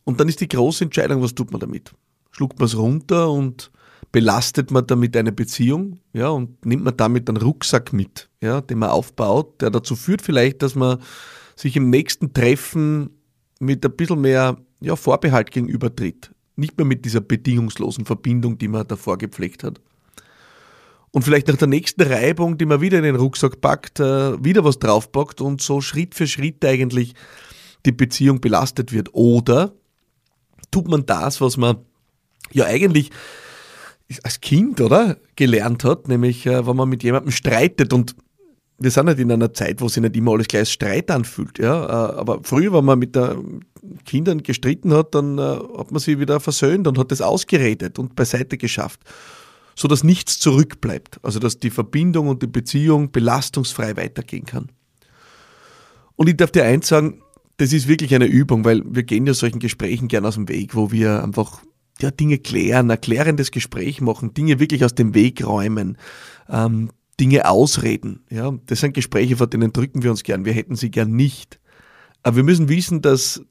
und 0.05 0.21
dann 0.21 0.29
ist 0.29 0.41
die 0.41 0.49
große 0.49 0.85
Entscheidung, 0.85 1.23
was 1.23 1.35
tut 1.35 1.51
man 1.51 1.61
damit? 1.61 1.93
Schluckt 2.31 2.59
man 2.59 2.67
es 2.67 2.77
runter 2.77 3.31
und 3.31 3.71
belastet 4.11 4.71
man 4.71 4.87
damit 4.87 5.17
eine 5.17 5.33
Beziehung, 5.33 5.99
ja, 6.13 6.29
und 6.29 6.65
nimmt 6.67 6.85
man 6.85 6.97
damit 6.97 7.29
einen 7.29 7.39
Rucksack 7.39 7.93
mit, 7.93 8.29
ja, 8.41 8.61
den 8.61 8.79
man 8.79 8.91
aufbaut, 8.91 9.61
der 9.63 9.71
dazu 9.71 9.97
führt 9.97 10.23
vielleicht, 10.23 10.63
dass 10.63 10.75
man 10.75 10.99
sich 11.57 11.77
im 11.77 11.89
nächsten 11.89 12.33
Treffen 12.33 13.11
mit 13.59 13.85
ein 13.85 13.97
bisschen 13.97 14.21
mehr 14.21 14.59
ja, 14.83 14.97
Vorbehalt 14.97 15.51
gegenübertritt. 15.51 16.33
Nicht 16.57 16.77
mehr 16.77 16.85
mit 16.85 17.05
dieser 17.05 17.21
bedingungslosen 17.21 18.05
Verbindung, 18.05 18.59
die 18.59 18.69
man 18.69 18.87
davor 18.87 19.19
gepflegt 19.19 19.65
hat. 19.65 19.81
Und 21.11 21.23
vielleicht 21.23 21.49
nach 21.49 21.57
der 21.57 21.69
nächsten 21.69 22.03
Reibung, 22.03 22.57
die 22.57 22.65
man 22.65 22.81
wieder 22.81 22.99
in 22.99 23.05
den 23.05 23.17
Rucksack 23.17 23.61
packt, 23.61 24.01
äh, 24.01 24.43
wieder 24.43 24.65
was 24.65 24.79
draufpackt 24.79 25.41
und 25.41 25.61
so 25.61 25.81
Schritt 25.81 26.15
für 26.15 26.27
Schritt 26.27 26.65
eigentlich 26.65 27.15
die 27.85 27.93
Beziehung 27.93 28.41
belastet 28.41 28.93
wird. 28.93 29.11
Oder 29.13 29.73
tut 30.71 30.89
man 30.89 31.05
das, 31.05 31.41
was 31.41 31.57
man 31.57 31.77
ja 32.51 32.65
eigentlich 32.65 33.11
als 34.23 34.41
Kind, 34.41 34.81
oder? 34.81 35.19
Gelernt 35.37 35.85
hat, 35.85 36.09
nämlich 36.09 36.47
äh, 36.47 36.67
wenn 36.67 36.77
man 36.77 36.89
mit 36.89 37.03
jemandem 37.03 37.31
streitet 37.31 37.93
und 37.93 38.15
wir 38.79 38.91
sind 38.91 39.07
halt 39.07 39.19
in 39.19 39.31
einer 39.31 39.53
Zeit, 39.53 39.81
wo 39.81 39.89
sich 39.89 40.03
nicht 40.03 40.17
immer 40.17 40.33
alles 40.33 40.49
gleich 40.49 40.71
Streit 40.71 41.11
anfühlt, 41.11 41.59
ja. 41.59 41.85
Äh, 41.85 42.19
aber 42.19 42.41
früher, 42.43 42.73
wenn 42.73 42.85
man 42.85 42.99
mit 42.99 43.15
den 43.15 43.65
Kindern 44.05 44.43
gestritten 44.43 44.93
hat, 44.95 45.15
dann 45.15 45.39
äh, 45.39 45.59
hat 45.77 45.91
man 45.91 46.01
sie 46.01 46.19
wieder 46.19 46.41
versöhnt 46.41 46.87
und 46.87 46.99
hat 46.99 47.11
das 47.11 47.21
ausgeredet 47.21 47.99
und 47.99 48.15
beiseite 48.15 48.57
geschafft. 48.57 49.01
So 49.75 49.89
dass 49.89 50.05
nichts 50.05 50.39
zurückbleibt. 50.39 51.19
Also 51.23 51.39
dass 51.39 51.59
die 51.59 51.71
Verbindung 51.71 52.29
und 52.29 52.43
die 52.43 52.47
Beziehung 52.47 53.11
belastungsfrei 53.11 53.97
weitergehen 53.97 54.45
kann. 54.45 54.69
Und 56.17 56.29
ich 56.29 56.37
darf 56.37 56.51
dir 56.51 56.65
eins 56.65 56.89
sagen, 56.89 57.23
das 57.57 57.73
ist 57.73 57.89
wirklich 57.89 58.15
eine 58.15 58.27
Übung, 58.27 58.65
weil 58.65 58.83
wir 58.85 59.03
gehen 59.03 59.27
ja 59.27 59.35
solchen 59.35 59.59
Gesprächen 59.59 60.09
gern 60.09 60.27
aus 60.27 60.35
dem 60.35 60.49
Weg, 60.49 60.75
wo 60.75 60.91
wir 60.91 61.23
einfach 61.23 61.63
ja, 62.01 62.11
Dinge 62.11 62.39
klären, 62.39 62.91
erklärendes 62.91 63.51
Gespräch 63.51 64.01
machen, 64.01 64.35
Dinge 64.35 64.59
wirklich 64.59 64.85
aus 64.85 64.95
dem 64.95 65.15
Weg 65.15 65.45
räumen, 65.45 65.99
ähm, 66.49 66.91
Dinge 67.21 67.49
ausreden. 67.49 68.25
Ja, 68.31 68.53
das 68.67 68.81
sind 68.81 68.95
Gespräche, 68.95 69.37
vor 69.37 69.47
denen 69.47 69.73
drücken 69.73 70.03
wir 70.03 70.11
uns 70.11 70.23
gern. 70.23 70.45
Wir 70.45 70.53
hätten 70.53 70.77
sie 70.77 70.91
gern 70.91 71.13
nicht. 71.13 71.61
Aber 72.23 72.37
wir 72.37 72.43
müssen 72.45 72.69
wissen, 72.69 73.03
dass 73.03 73.45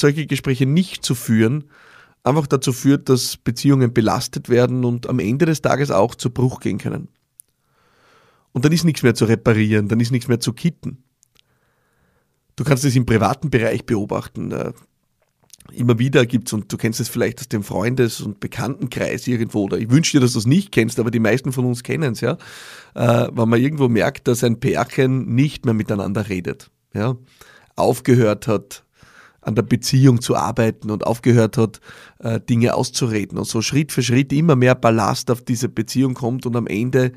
solche 0.00 0.26
Gespräche 0.26 0.66
nicht 0.66 1.04
zu 1.04 1.14
führen, 1.14 1.64
einfach 2.22 2.46
dazu 2.46 2.72
führt, 2.72 3.08
dass 3.08 3.36
Beziehungen 3.36 3.92
belastet 3.92 4.48
werden 4.48 4.84
und 4.84 5.08
am 5.08 5.18
Ende 5.18 5.46
des 5.46 5.62
Tages 5.62 5.90
auch 5.90 6.14
zu 6.14 6.30
Bruch 6.30 6.60
gehen 6.60 6.78
können. 6.78 7.08
Und 8.52 8.64
dann 8.64 8.72
ist 8.72 8.84
nichts 8.84 9.02
mehr 9.02 9.14
zu 9.14 9.24
reparieren, 9.24 9.88
dann 9.88 10.00
ist 10.00 10.10
nichts 10.10 10.28
mehr 10.28 10.40
zu 10.40 10.52
kitten. 10.52 11.04
Du 12.56 12.64
kannst 12.64 12.84
es 12.84 12.96
im 12.96 13.06
privaten 13.06 13.50
Bereich 13.50 13.86
beobachten. 13.86 14.50
Äh, 14.50 14.72
immer 15.72 15.98
wieder 15.98 16.26
gibt 16.26 16.48
es, 16.48 16.52
und 16.52 16.72
du 16.72 16.76
kennst 16.76 16.98
es 16.98 17.08
vielleicht 17.08 17.40
aus 17.40 17.48
dem 17.48 17.62
Freundes- 17.62 18.20
und 18.20 18.40
Bekanntenkreis 18.40 19.26
irgendwo, 19.26 19.64
oder 19.64 19.78
ich 19.78 19.90
wünsche 19.90 20.16
dir, 20.16 20.20
dass 20.20 20.32
du 20.32 20.40
es 20.40 20.46
nicht 20.46 20.72
kennst, 20.72 20.98
aber 20.98 21.10
die 21.10 21.20
meisten 21.20 21.52
von 21.52 21.66
uns 21.66 21.82
kennen 21.82 22.14
es, 22.14 22.20
ja, 22.20 22.36
äh, 22.94 23.28
wenn 23.32 23.48
man 23.48 23.60
irgendwo 23.60 23.88
merkt, 23.88 24.28
dass 24.28 24.42
ein 24.42 24.60
Pärchen 24.60 25.34
nicht 25.34 25.64
mehr 25.64 25.74
miteinander 25.74 26.28
redet, 26.28 26.70
ja, 26.94 27.16
aufgehört 27.76 28.48
hat, 28.48 28.84
an 29.48 29.56
der 29.56 29.62
Beziehung 29.62 30.20
zu 30.20 30.36
arbeiten 30.36 30.90
und 30.90 31.04
aufgehört 31.04 31.56
hat, 31.56 31.80
äh, 32.20 32.38
Dinge 32.38 32.74
auszureden 32.74 33.38
und 33.38 33.46
so 33.46 33.62
Schritt 33.62 33.90
für 33.90 34.02
Schritt 34.02 34.32
immer 34.32 34.54
mehr 34.54 34.74
Ballast 34.74 35.30
auf 35.30 35.42
diese 35.42 35.68
Beziehung 35.68 36.14
kommt 36.14 36.46
und 36.46 36.54
am 36.54 36.66
Ende 36.66 37.12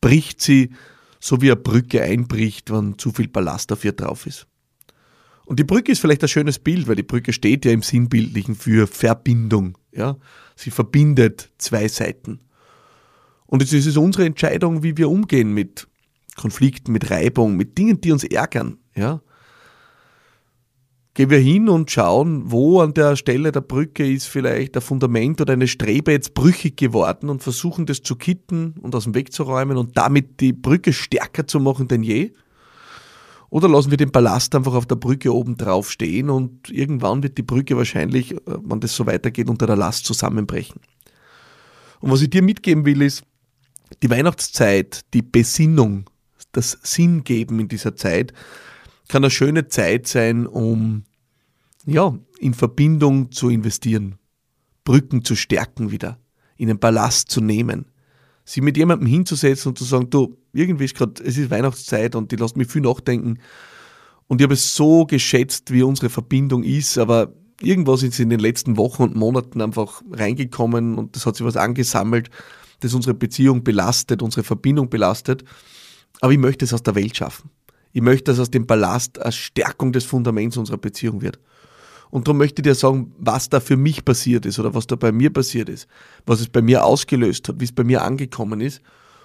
bricht 0.00 0.40
sie, 0.40 0.70
so 1.20 1.40
wie 1.40 1.52
eine 1.52 1.60
Brücke 1.60 2.02
einbricht, 2.02 2.72
wenn 2.72 2.98
zu 2.98 3.12
viel 3.12 3.28
Ballast 3.28 3.70
auf 3.70 3.84
ihr 3.84 3.92
drauf 3.92 4.26
ist. 4.26 4.46
Und 5.46 5.60
die 5.60 5.64
Brücke 5.64 5.92
ist 5.92 6.00
vielleicht 6.00 6.22
ein 6.22 6.28
schönes 6.28 6.58
Bild, 6.58 6.88
weil 6.88 6.96
die 6.96 7.02
Brücke 7.02 7.32
steht 7.32 7.64
ja 7.64 7.72
im 7.72 7.82
Sinnbildlichen 7.82 8.54
für 8.54 8.86
Verbindung. 8.86 9.76
Ja? 9.92 10.16
Sie 10.56 10.70
verbindet 10.70 11.50
zwei 11.58 11.86
Seiten. 11.88 12.40
Und 13.46 13.62
es 13.62 13.72
ist 13.72 13.96
unsere 13.96 14.24
Entscheidung, 14.24 14.82
wie 14.82 14.96
wir 14.96 15.10
umgehen 15.10 15.52
mit 15.52 15.86
Konflikten, 16.34 16.92
mit 16.92 17.10
Reibung, 17.10 17.56
mit 17.56 17.76
Dingen, 17.76 18.00
die 18.00 18.12
uns 18.12 18.24
ärgern. 18.24 18.78
Ja? 18.96 19.20
Gehen 21.14 21.30
wir 21.30 21.38
hin 21.38 21.68
und 21.68 21.90
schauen, 21.90 22.50
wo 22.50 22.80
an 22.80 22.92
der 22.92 23.14
Stelle 23.14 23.52
der 23.52 23.60
Brücke 23.60 24.10
ist 24.10 24.26
vielleicht 24.26 24.76
ein 24.76 24.82
Fundament 24.82 25.40
oder 25.40 25.52
eine 25.52 25.68
Strebe 25.68 26.10
jetzt 26.10 26.34
brüchig 26.34 26.76
geworden 26.76 27.30
und 27.30 27.42
versuchen 27.42 27.86
das 27.86 28.02
zu 28.02 28.16
kitten 28.16 28.74
und 28.82 28.94
aus 28.96 29.04
dem 29.04 29.14
Weg 29.14 29.32
zu 29.32 29.44
räumen 29.44 29.76
und 29.76 29.96
damit 29.96 30.40
die 30.40 30.52
Brücke 30.52 30.92
stärker 30.92 31.46
zu 31.46 31.60
machen 31.60 31.86
denn 31.86 32.02
je. 32.02 32.32
Oder 33.48 33.68
lassen 33.68 33.92
wir 33.92 33.96
den 33.96 34.10
Ballast 34.10 34.56
einfach 34.56 34.74
auf 34.74 34.86
der 34.86 34.96
Brücke 34.96 35.32
oben 35.32 35.56
drauf 35.56 35.88
stehen 35.88 36.28
und 36.28 36.68
irgendwann 36.70 37.22
wird 37.22 37.38
die 37.38 37.42
Brücke 37.42 37.76
wahrscheinlich, 37.76 38.32
äh, 38.32 38.40
wenn 38.46 38.80
das 38.80 38.96
so 38.96 39.06
weitergeht, 39.06 39.48
unter 39.48 39.68
der 39.68 39.76
Last 39.76 40.06
zusammenbrechen. 40.06 40.80
Und 42.00 42.10
was 42.10 42.22
ich 42.22 42.30
dir 42.30 42.42
mitgeben 42.42 42.84
will, 42.84 43.00
ist, 43.02 43.22
die 44.02 44.10
Weihnachtszeit, 44.10 45.02
die 45.14 45.22
Besinnung, 45.22 46.10
das 46.50 46.76
Sinngeben 46.82 47.60
in 47.60 47.68
dieser 47.68 47.94
Zeit, 47.94 48.32
kann 49.14 49.22
eine 49.22 49.30
schöne 49.30 49.68
Zeit 49.68 50.08
sein, 50.08 50.44
um 50.44 51.04
ja, 51.86 52.18
in 52.40 52.52
Verbindung 52.52 53.30
zu 53.30 53.48
investieren, 53.48 54.16
Brücken 54.82 55.24
zu 55.24 55.36
stärken 55.36 55.92
wieder, 55.92 56.18
ihnen 56.56 56.80
Ballast 56.80 57.30
zu 57.30 57.40
nehmen, 57.40 57.84
sich 58.44 58.60
mit 58.60 58.76
jemandem 58.76 59.06
hinzusetzen 59.06 59.68
und 59.68 59.78
zu 59.78 59.84
sagen, 59.84 60.10
du, 60.10 60.36
irgendwie 60.52 60.86
ist 60.86 60.96
gerade, 60.96 61.22
es 61.22 61.38
ist 61.38 61.52
Weihnachtszeit 61.52 62.16
und 62.16 62.32
die 62.32 62.36
lässt 62.36 62.56
mich 62.56 62.66
viel 62.66 62.82
nachdenken. 62.82 63.38
Und 64.26 64.40
ich 64.40 64.42
habe 64.42 64.54
es 64.54 64.74
so 64.74 65.06
geschätzt, 65.06 65.72
wie 65.72 65.84
unsere 65.84 66.10
Verbindung 66.10 66.64
ist, 66.64 66.98
aber 66.98 67.34
irgendwas 67.60 68.02
ist 68.02 68.18
in 68.18 68.30
den 68.30 68.40
letzten 68.40 68.76
Wochen 68.76 69.04
und 69.04 69.14
Monaten 69.14 69.60
einfach 69.60 70.02
reingekommen 70.10 70.98
und 70.98 71.14
das 71.14 71.24
hat 71.24 71.36
sich 71.36 71.46
was 71.46 71.56
angesammelt, 71.56 72.30
das 72.80 72.94
unsere 72.94 73.14
Beziehung 73.14 73.62
belastet, 73.62 74.22
unsere 74.22 74.42
Verbindung 74.42 74.90
belastet, 74.90 75.44
aber 76.20 76.32
ich 76.32 76.38
möchte 76.40 76.64
es 76.64 76.74
aus 76.74 76.82
der 76.82 76.96
Welt 76.96 77.16
schaffen. 77.16 77.50
Ich 77.94 78.02
möchte, 78.02 78.24
dass 78.24 78.40
aus 78.40 78.50
dem 78.50 78.66
Ballast 78.66 79.20
eine 79.20 79.30
Stärkung 79.30 79.92
des 79.92 80.04
Fundaments 80.04 80.56
unserer 80.56 80.78
Beziehung 80.78 81.22
wird. 81.22 81.38
Und 82.10 82.26
darum 82.26 82.38
möchte 82.38 82.60
ich 82.60 82.64
dir 82.64 82.74
sagen, 82.74 83.14
was 83.18 83.48
da 83.48 83.60
für 83.60 83.76
mich 83.76 84.04
passiert 84.04 84.46
ist 84.46 84.58
oder 84.58 84.74
was 84.74 84.88
da 84.88 84.96
bei 84.96 85.12
mir 85.12 85.32
passiert 85.32 85.68
ist, 85.68 85.86
was 86.26 86.40
es 86.40 86.48
bei 86.48 86.60
mir 86.60 86.84
ausgelöst 86.84 87.48
hat, 87.48 87.60
wie 87.60 87.64
es 87.64 87.72
bei 87.72 87.84
mir 87.84 88.02
angekommen 88.02 88.60
ist. 88.60 88.82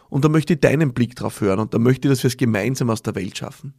Und 0.07 0.23
da 0.23 0.29
möchte 0.29 0.53
ich 0.53 0.59
deinen 0.59 0.93
Blick 0.93 1.15
drauf 1.15 1.41
hören 1.41 1.59
und 1.59 1.73
da 1.73 1.79
möchte 1.79 2.07
ich, 2.07 2.11
dass 2.11 2.23
wir 2.23 2.27
es 2.27 2.37
gemeinsam 2.37 2.91
aus 2.91 3.01
der 3.01 3.15
Welt 3.15 3.39
schaffen. 3.39 3.73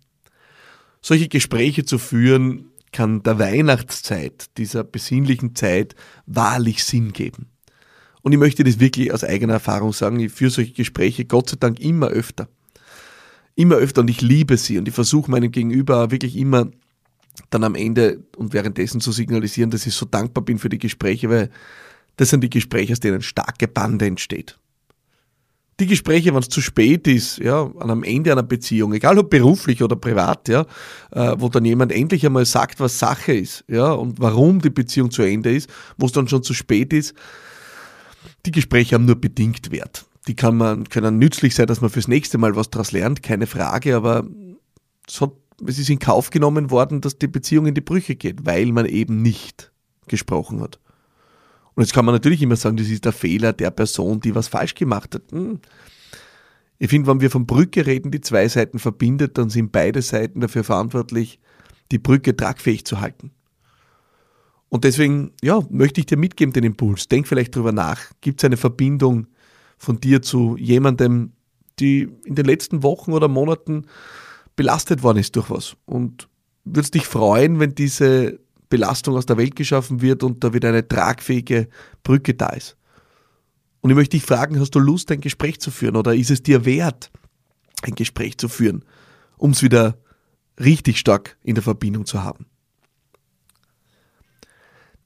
Solche 1.01 1.29
Gespräche 1.29 1.85
zu 1.85 1.99
führen, 1.99 2.73
kann 2.93 3.23
der 3.23 3.39
Weihnachtszeit, 3.39 4.57
dieser 4.57 4.83
besinnlichen 4.83 5.55
Zeit, 5.55 5.95
wahrlich 6.27 6.83
Sinn 6.83 7.13
geben. 7.13 7.47
Und 8.23 8.33
ich 8.33 8.39
möchte 8.39 8.65
das 8.65 8.81
wirklich 8.81 9.13
aus 9.13 9.23
eigener 9.23 9.53
Erfahrung 9.53 9.93
sagen, 9.93 10.19
ich 10.19 10.33
führe 10.33 10.51
solche 10.51 10.73
Gespräche 10.73 11.27
Gott 11.27 11.51
sei 11.51 11.59
Dank 11.61 11.79
immer 11.79 12.09
öfter 12.09 12.49
immer 13.61 13.77
öfter 13.77 14.01
und 14.01 14.11
ich 14.11 14.21
liebe 14.21 14.57
sie 14.57 14.79
und 14.79 14.89
ich 14.89 14.95
versuche 14.95 15.31
meinem 15.31 15.53
Gegenüber 15.53 16.11
wirklich 16.11 16.37
immer 16.37 16.69
dann 17.51 17.65
am 17.65 17.75
Ende 17.75 18.23
und 18.37 18.53
währenddessen 18.53 19.01
zu 19.01 19.13
signalisieren, 19.13 19.71
dass 19.71 19.87
ich 19.87 19.95
so 19.95 20.07
dankbar 20.07 20.45
bin 20.45 20.59
für 20.59 20.69
die 20.69 20.79
Gespräche, 20.79 21.31
weil 21.31 21.51
das 22.17 22.31
sind 22.31 22.43
die 22.43 22.51
Gespräche, 22.51 22.93
aus 22.93 23.01
denen 23.01 23.23
starke 23.23 23.69
Bande 23.69 24.07
entsteht. 24.07 24.59
Die 25.79 25.87
Gespräche, 25.87 26.35
wenn 26.35 26.41
es 26.41 26.51
zu 26.51 26.61
spät 26.61 27.07
ist, 27.07 27.39
ja, 27.39 27.71
an 27.79 27.91
am 27.91 28.03
Ende 28.03 28.33
einer 28.33 28.43
Beziehung, 28.43 28.93
egal 28.93 29.19
ob 29.19 29.31
beruflich 29.31 29.83
oder 29.83 29.97
privat, 29.97 30.49
ja, 30.49 30.67
äh, 31.13 31.35
wo 31.39 31.49
dann 31.49 31.65
jemand 31.65 31.93
endlich 31.93 32.27
einmal 32.27 32.45
sagt, 32.45 32.81
was 32.81 32.99
Sache 32.99 33.33
ist, 33.33 33.65
ja, 33.67 33.93
und 33.93 34.21
warum 34.21 34.61
die 34.61 34.69
Beziehung 34.69 35.11
zu 35.11 35.23
Ende 35.23 35.55
ist, 35.55 35.71
wo 35.97 36.07
es 36.07 36.13
dann 36.13 36.29
schon 36.29 36.43
zu 36.43 36.53
spät 36.53 36.93
ist, 36.93 37.15
die 38.45 38.53
Gespräche 38.53 38.95
haben 38.95 39.07
nur 39.07 39.17
bedingt 39.17 39.71
Wert 39.71 40.05
die 40.27 40.37
kann 40.37 40.57
man, 40.57 40.89
können 40.89 41.19
nützlich 41.19 41.55
sein, 41.55 41.67
dass 41.67 41.81
man 41.81 41.91
fürs 41.91 42.09
nächste 42.09 42.39
Mal 42.39 42.57
was 42.57 42.71
daraus 42.71 42.93
lernt, 42.93 43.23
keine 43.23 43.47
Frage, 43.47 43.97
aber 43.97 44.27
es, 45.09 45.21
hat, 45.21 45.33
es 45.67 45.79
ist 45.79 45.91
in 45.91 45.99
Kauf 45.99 46.31
genommen 46.31 46.71
worden, 46.71 47.01
dass 47.01 47.19
die 47.19 47.27
Beziehung 47.27 47.67
in 47.67 47.75
die 47.75 47.81
Brüche 47.81 48.17
geht, 48.17 48.45
weil 48.45 48.67
man 48.73 48.87
eben 48.87 49.23
nicht 49.23 49.73
gesprochen 50.09 50.61
hat. 50.61 50.79
Und 51.75 51.85
jetzt 51.85 51.95
kann 51.95 52.05
man 52.05 52.15
natürlich 52.15 52.43
immer 52.43 52.57
sagen, 52.57 52.77
das 52.77 52.89
ist 52.89 53.05
der 53.05 53.13
Fehler 53.13 53.53
der 53.53 53.71
Person, 53.71 54.21
die 54.21 54.35
was 54.35 54.49
falsch 54.49 54.75
gemacht 54.75 55.15
hat. 55.15 55.33
Hm. 55.33 55.61
Ich 56.79 56.91
finde, 56.91 57.09
wenn 57.09 57.21
wir 57.21 57.31
von 57.31 57.47
Brücke 57.47 57.87
reden, 57.87 58.11
die 58.11 58.21
zwei 58.21 58.49
Seiten 58.49 58.79
verbindet, 58.79 59.39
dann 59.39 59.51
sind 59.51 59.71
beide 59.71 60.03
Seiten 60.03 60.41
dafür 60.41 60.65
verantwortlich, 60.65 61.39
die 61.93 61.99
Brücke 61.99 62.37
tragfähig 62.37 62.85
zu 62.85 63.01
halten. 63.01 63.33
Und 64.71 64.85
deswegen, 64.85 65.33
ja, 65.43 65.61
möchte 65.69 66.01
ich 66.01 66.07
dir 66.07 66.17
mitgeben 66.17 66.53
den 66.53 66.65
Impuls. 66.65 67.09
Denk 67.09 67.27
vielleicht 67.27 67.55
drüber 67.55 67.73
nach. 67.73 68.01
Gibt 68.21 68.41
es 68.41 68.45
eine 68.45 68.57
Verbindung 68.57 69.27
von 69.81 69.99
dir 69.99 70.21
zu 70.21 70.57
jemandem, 70.59 71.33
die 71.81 72.07
in 72.25 72.35
den 72.35 72.45
letzten 72.45 72.83
Wochen 72.83 73.13
oder 73.13 73.29
Monaten 73.29 73.87
belastet 74.55 75.03
worden 75.03 75.19
ist 75.19 75.35
durch 75.37 75.49
was. 75.49 75.75
Und 75.87 76.29
würdest 76.65 76.95
dich 76.95 77.07
freuen, 77.07 77.59
wenn 77.61 77.75
diese 77.75 78.39
Belastung 78.69 79.17
aus 79.17 79.25
der 79.25 79.39
Welt 79.39 79.57
geschaffen 79.57 80.03
wird 80.03 80.23
und 80.23 80.45
da 80.45 80.53
wieder 80.53 80.69
eine 80.69 80.87
tragfähige 80.87 81.69
Brücke 82.03 82.35
da 82.35 82.51
ist. 82.51 82.77
Und 83.81 83.89
ich 83.89 83.97
möchte 83.97 84.19
dich 84.19 84.27
fragen, 84.27 84.61
hast 84.61 84.75
du 84.75 84.79
Lust, 84.79 85.11
ein 85.11 85.23
Gespräch 85.23 85.61
zu 85.61 85.71
führen 85.71 85.97
oder 85.97 86.15
ist 86.15 86.31
es 86.31 86.43
dir 86.43 86.67
wert, 86.67 87.11
ein 87.81 87.95
Gespräch 87.95 88.37
zu 88.37 88.51
führen, 88.51 88.85
um 89.39 89.53
es 89.53 89.63
wieder 89.63 89.97
richtig 90.63 90.99
stark 90.99 91.39
in 91.43 91.55
der 91.55 91.65
Verbindung 91.65 92.05
zu 92.05 92.23
haben? 92.23 92.45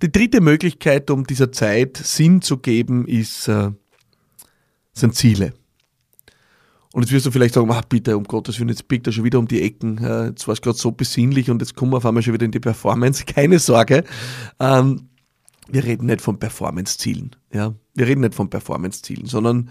Die 0.03 0.11
dritte 0.11 0.41
Möglichkeit, 0.41 1.09
um 1.13 1.25
dieser 1.25 1.53
Zeit 1.53 1.97
Sinn 1.97 2.43
zu 2.43 2.59
geben, 2.59 3.07
ist 3.07 3.47
äh, 3.47 3.71
sind 4.95 5.15
Ziele. 5.15 5.53
Und 6.95 7.03
jetzt 7.03 7.13
wirst 7.13 7.27
du 7.27 7.33
vielleicht 7.33 7.55
sagen, 7.55 7.71
ah, 7.73 7.83
bitte, 7.89 8.17
um 8.17 8.23
Gottes 8.23 8.59
Willen, 8.61 8.69
jetzt 8.69 8.87
biegt 8.87 9.09
er 9.09 9.13
schon 9.13 9.25
wieder 9.25 9.41
um 9.41 9.49
die 9.49 9.63
Ecken. 9.63 9.99
Jetzt 10.29 10.47
war 10.47 10.53
es 10.53 10.63
gerade 10.63 10.79
so 10.79 10.93
besinnlich 10.93 11.51
und 11.51 11.61
jetzt 11.61 11.75
kommen 11.75 11.93
wir 11.93 11.97
auf 11.97 12.07
einmal 12.07 12.23
schon 12.23 12.35
wieder 12.35 12.45
in 12.45 12.53
die 12.53 12.61
Performance. 12.61 13.25
Keine 13.27 13.59
Sorge. 13.59 14.05
Ähm, 14.61 15.09
wir 15.67 15.83
reden 15.83 16.07
nicht 16.07 16.21
von 16.21 16.39
Performance-Zielen. 16.39 17.35
Ja? 17.53 17.75
Wir 17.95 18.07
reden 18.07 18.21
nicht 18.21 18.37
von 18.37 18.49
Performance-Zielen, 18.49 19.27
sondern 19.27 19.71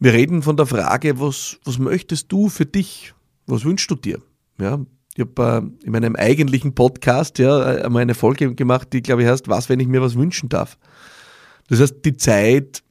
wir 0.00 0.12
reden 0.12 0.42
von 0.42 0.56
der 0.56 0.66
Frage, 0.66 1.20
was, 1.20 1.58
was 1.64 1.78
möchtest 1.78 2.32
du 2.32 2.48
für 2.48 2.66
dich? 2.66 3.14
Was 3.46 3.64
wünschst 3.64 3.90
du 3.90 3.94
dir? 3.94 4.20
Ja? 4.58 4.80
Ich 5.14 5.20
habe 5.20 5.72
äh, 5.82 5.86
in 5.86 5.92
meinem 5.92 6.16
eigentlichen 6.16 6.74
Podcast 6.74 7.38
ja, 7.38 7.60
einmal 7.60 8.02
eine 8.02 8.14
Folge 8.14 8.56
gemacht, 8.56 8.88
die, 8.92 9.02
glaube 9.02 9.22
ich, 9.22 9.28
heißt, 9.28 9.46
was, 9.46 9.68
wenn 9.68 9.78
ich 9.78 9.86
mir 9.86 10.02
was 10.02 10.16
wünschen 10.16 10.48
darf? 10.48 10.78
Das 11.68 11.80
heißt, 11.80 12.04
die 12.04 12.16
Zeit 12.16 12.82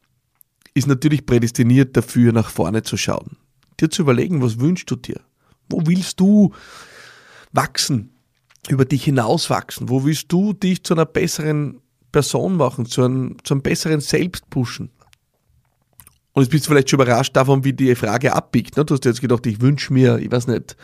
ist 0.74 0.88
natürlich 0.88 1.26
prädestiniert 1.26 1.96
dafür, 1.98 2.32
nach 2.32 2.50
vorne 2.50 2.84
zu 2.84 2.98
schauen. 2.98 3.38
Dir 3.80 3.90
zu 3.90 4.02
überlegen, 4.02 4.42
was 4.42 4.60
wünschst 4.60 4.90
du 4.92 4.96
dir? 4.96 5.22
Wo 5.70 5.82
willst 5.86 6.20
du 6.20 6.54
wachsen? 7.52 8.12
Über 8.68 8.86
dich 8.86 9.04
hinaus 9.04 9.50
wachsen? 9.50 9.90
Wo 9.90 10.04
willst 10.04 10.32
du 10.32 10.54
dich 10.54 10.84
zu 10.84 10.94
einer 10.94 11.06
besseren 11.06 11.82
Person 12.12 12.58
machen, 12.58 12.86
zu 12.86 13.04
einem, 13.04 13.38
zu 13.44 13.54
einem 13.54 13.62
besseren 13.62 14.02
Selbst 14.02 14.50
pushen? 14.50 14.92
Und 16.34 16.44
jetzt 16.44 16.52
bist 16.52 16.66
du 16.66 16.70
vielleicht 16.70 16.90
schon 16.90 17.02
überrascht 17.02 17.36
davon, 17.36 17.64
wie 17.64 17.74
die 17.74 17.96
Frage 17.96 18.34
abbiegt. 18.34 18.78
Ne? 18.78 18.86
Du 18.86 18.94
hast 18.94 19.04
jetzt 19.06 19.22
gedacht, 19.22 19.46
ich 19.48 19.62
wünsche 19.62 19.92
mir, 19.92 20.20
ich 20.20 20.32
weiß 20.32 20.48
nicht, 20.48 20.78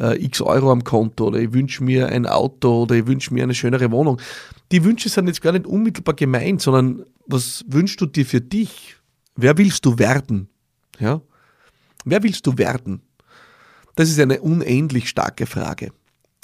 äh, 0.00 0.24
x 0.24 0.40
Euro 0.40 0.70
am 0.70 0.84
Konto 0.84 1.26
oder 1.26 1.38
ich 1.38 1.52
wünsche 1.52 1.82
mir 1.82 2.08
ein 2.08 2.26
Auto 2.26 2.84
oder 2.84 2.94
ich 2.94 3.06
wünsche 3.06 3.34
mir 3.34 3.42
eine 3.42 3.54
schönere 3.54 3.90
Wohnung. 3.90 4.20
Die 4.70 4.84
Wünsche 4.84 5.08
sind 5.08 5.26
jetzt 5.26 5.42
gar 5.42 5.52
nicht 5.52 5.66
unmittelbar 5.66 6.14
gemeint, 6.14 6.62
sondern 6.62 7.04
was 7.26 7.64
wünschst 7.66 8.00
du 8.00 8.06
dir 8.06 8.24
für 8.24 8.40
dich? 8.40 8.96
Wer 9.36 9.56
willst 9.58 9.84
du 9.84 9.98
werden? 9.98 10.48
Ja? 10.98 11.20
Wer 12.04 12.22
willst 12.22 12.46
du 12.46 12.58
werden? 12.58 13.02
Das 13.94 14.08
ist 14.08 14.18
eine 14.20 14.40
unendlich 14.40 15.08
starke 15.08 15.46
Frage, 15.46 15.92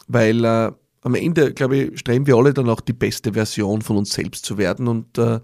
weil 0.07 0.45
äh, 0.45 0.73
am 1.03 1.15
Ende, 1.15 1.55
glaube 1.55 1.77
ich, 1.77 1.99
streben 1.99 2.27
wir 2.27 2.37
alle 2.37 2.53
dann 2.53 2.69
auch 2.69 2.81
die 2.81 2.93
beste 2.93 3.33
Version 3.33 3.83
von 3.83 3.97
uns 3.97 4.13
selbst 4.13 4.45
zu 4.45 4.59
werden. 4.59 4.89
Und 4.89 5.17
äh, 5.19 5.41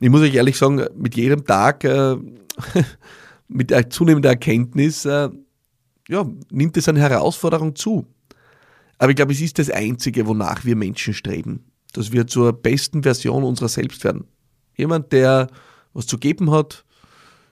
ich 0.00 0.10
muss 0.10 0.22
euch 0.22 0.34
ehrlich 0.34 0.56
sagen, 0.56 0.84
mit 0.96 1.14
jedem 1.16 1.44
Tag, 1.44 1.84
äh, 1.84 2.16
mit 3.48 3.70
der 3.70 3.90
zunehmender 3.90 4.30
Erkenntnis, 4.30 5.04
äh, 5.04 5.28
ja, 6.08 6.26
nimmt 6.50 6.76
es 6.76 6.88
eine 6.88 7.00
Herausforderung 7.00 7.76
zu. 7.76 8.06
Aber 8.98 9.10
ich 9.10 9.16
glaube, 9.16 9.32
es 9.32 9.40
ist 9.40 9.58
das 9.58 9.70
Einzige, 9.70 10.26
wonach 10.26 10.64
wir 10.64 10.76
Menschen 10.76 11.14
streben, 11.14 11.64
dass 11.92 12.12
wir 12.12 12.26
zur 12.26 12.52
besten 12.52 13.02
Version 13.02 13.44
unserer 13.44 13.68
selbst 13.68 14.02
werden. 14.04 14.24
Jemand, 14.76 15.12
der 15.12 15.48
was 15.92 16.06
zu 16.06 16.18
geben 16.18 16.50
hat, 16.50 16.84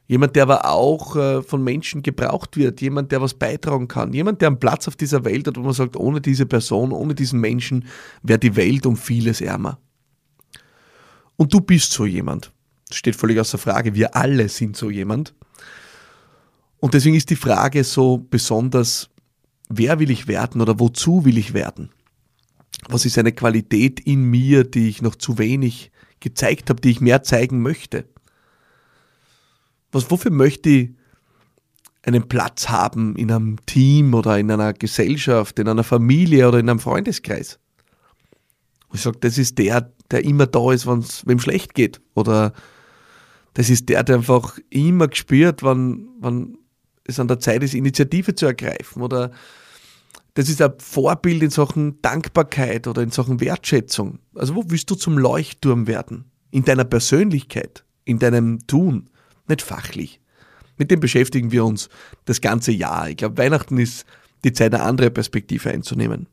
jemand, 0.07 0.35
der 0.37 0.44
aber 0.44 0.64
auch 0.64 1.16
äh, 1.16 1.42
von 1.42 1.62
Menschen 1.62 2.03
gebraucht 2.03 2.57
wird, 2.57 2.81
jemand, 2.81 3.12
der 3.12 3.20
was 3.20 3.35
beitragen 3.35 3.88
kann, 3.88 4.12
jemand, 4.12 4.40
der 4.40 4.48
einen 4.48 4.59
Platz 4.59 4.88
auf 4.88 4.96
dieser 4.96 5.24
Welt 5.24 5.46
hat, 5.46 5.57
wo 5.57 5.61
man 5.61 5.74
sagt, 5.74 5.96
ohne 5.96 6.20
diese 6.20 6.46
Person, 6.46 6.92
ohne 6.92 7.14
diesen 7.14 7.40
Menschen 7.40 7.87
wäre 8.22 8.38
die 8.38 8.57
Welt 8.57 8.87
um 8.87 8.96
vieles 8.96 9.40
ärmer. 9.40 9.79
Und 11.37 11.53
du 11.53 11.61
bist 11.61 11.92
so 11.92 12.05
jemand. 12.05 12.53
Das 12.88 12.96
steht 12.96 13.16
völlig 13.16 13.38
außer 13.38 13.59
Frage. 13.59 13.94
Wir 13.94 14.16
alle 14.16 14.48
sind 14.48 14.77
so 14.77 14.90
jemand. 14.90 15.35
Und 16.81 16.94
deswegen 16.94 17.14
ist 17.14 17.31
die 17.31 17.37
Frage 17.37 17.85
so 17.85 18.18
besonders, 18.18 19.11
wer 19.68 19.98
will 20.01 20.11
ich 20.11 20.27
werden 20.27 20.61
oder 20.61 20.81
wozu 20.81 21.24
will 21.24 21.38
ich 21.38 21.55
werden? 21.55 21.90
Was 22.88 23.05
ist 23.05 23.18
eine 23.18 23.33
Qualität 23.33 24.01
in 24.01 24.22
mir, 24.24 24.64
die 24.64 24.88
ich 24.88 25.03
noch 25.03 25.16
zu 25.16 25.38
wenig 25.38 25.90
gezeigt 26.20 26.70
habe, 26.70 26.81
die 26.81 26.90
ich 26.90 27.01
mehr 27.01 27.22
zeigen 27.22 27.61
möchte? 27.61 28.05
Was, 29.92 30.11
wofür 30.11 30.31
möchte 30.31 30.68
ich 30.68 30.90
einen 32.03 32.29
Platz 32.29 32.68
haben 32.68 33.16
in 33.16 33.31
einem 33.31 33.64
Team 33.66 34.14
oder 34.14 34.38
in 34.38 34.51
einer 34.51 34.72
Gesellschaft, 34.72 35.59
in 35.59 35.68
einer 35.68 35.85
Familie 35.85 36.48
oder 36.48 36.59
in 36.59 36.68
einem 36.68 36.81
Freundeskreis? 36.81 37.59
Wo 38.88 38.94
ich 38.94 39.03
sage, 39.03 39.18
das 39.20 39.38
ist 39.38 39.59
der, 39.59 39.92
der 40.11 40.24
immer 40.24 40.46
da 40.46 40.72
ist, 40.72 40.87
wenn 40.87 41.01
es 41.01 41.27
wem 41.27 41.38
schlecht 41.38 41.74
geht. 41.74 42.01
Oder 42.14 42.53
das 43.55 43.70
ist 43.70 43.88
der, 43.88 44.05
der 44.05 44.16
einfach 44.16 44.59
immer 44.70 45.09
gespürt, 45.09 45.62
wann, 45.62 46.09
wann 46.20 46.59
es 47.05 47.20
an 47.20 47.29
der 47.29 47.40
Zeit 47.40 47.62
ist, 47.62 47.74
Initiative 47.74 48.35
zu 48.35 48.46
ergreifen. 48.46 49.03
Oder 49.03 49.33
das 50.35 50.48
ist 50.48 50.62
ein 50.62 50.72
Vorbild 50.79 51.42
in 51.42 51.51
Sachen 51.51 52.01
Dankbarkeit 52.01 52.87
oder 52.87 53.03
in 53.03 53.11
Sachen 53.11 53.40
Wertschätzung. 53.40 54.20
Also 54.35 54.55
wo 54.55 54.64
willst 54.68 54.88
du 54.90 54.94
zum 54.94 55.18
Leuchtturm 55.18 55.87
werden? 55.87 56.31
In 56.51 56.64
deiner 56.64 56.85
Persönlichkeit, 56.85 57.85
in 58.05 58.18
deinem 58.18 58.66
Tun, 58.66 59.11
nicht 59.49 59.63
fachlich. 59.63 60.21
Mit 60.77 60.91
dem 60.91 61.01
beschäftigen 61.01 61.51
wir 61.51 61.65
uns 61.65 61.89
das 62.25 62.41
ganze 62.41 62.73
Jahr. 62.73 63.09
Ich 63.09 63.17
glaube, 63.17 63.39
Weihnachten 63.39 63.79
ist 63.79 64.07
die 64.45 64.53
Zeit, 64.53 64.75
eine 64.75 64.85
andere 64.85 65.11
Perspektive 65.11 65.71
einzunehmen. 65.71 66.29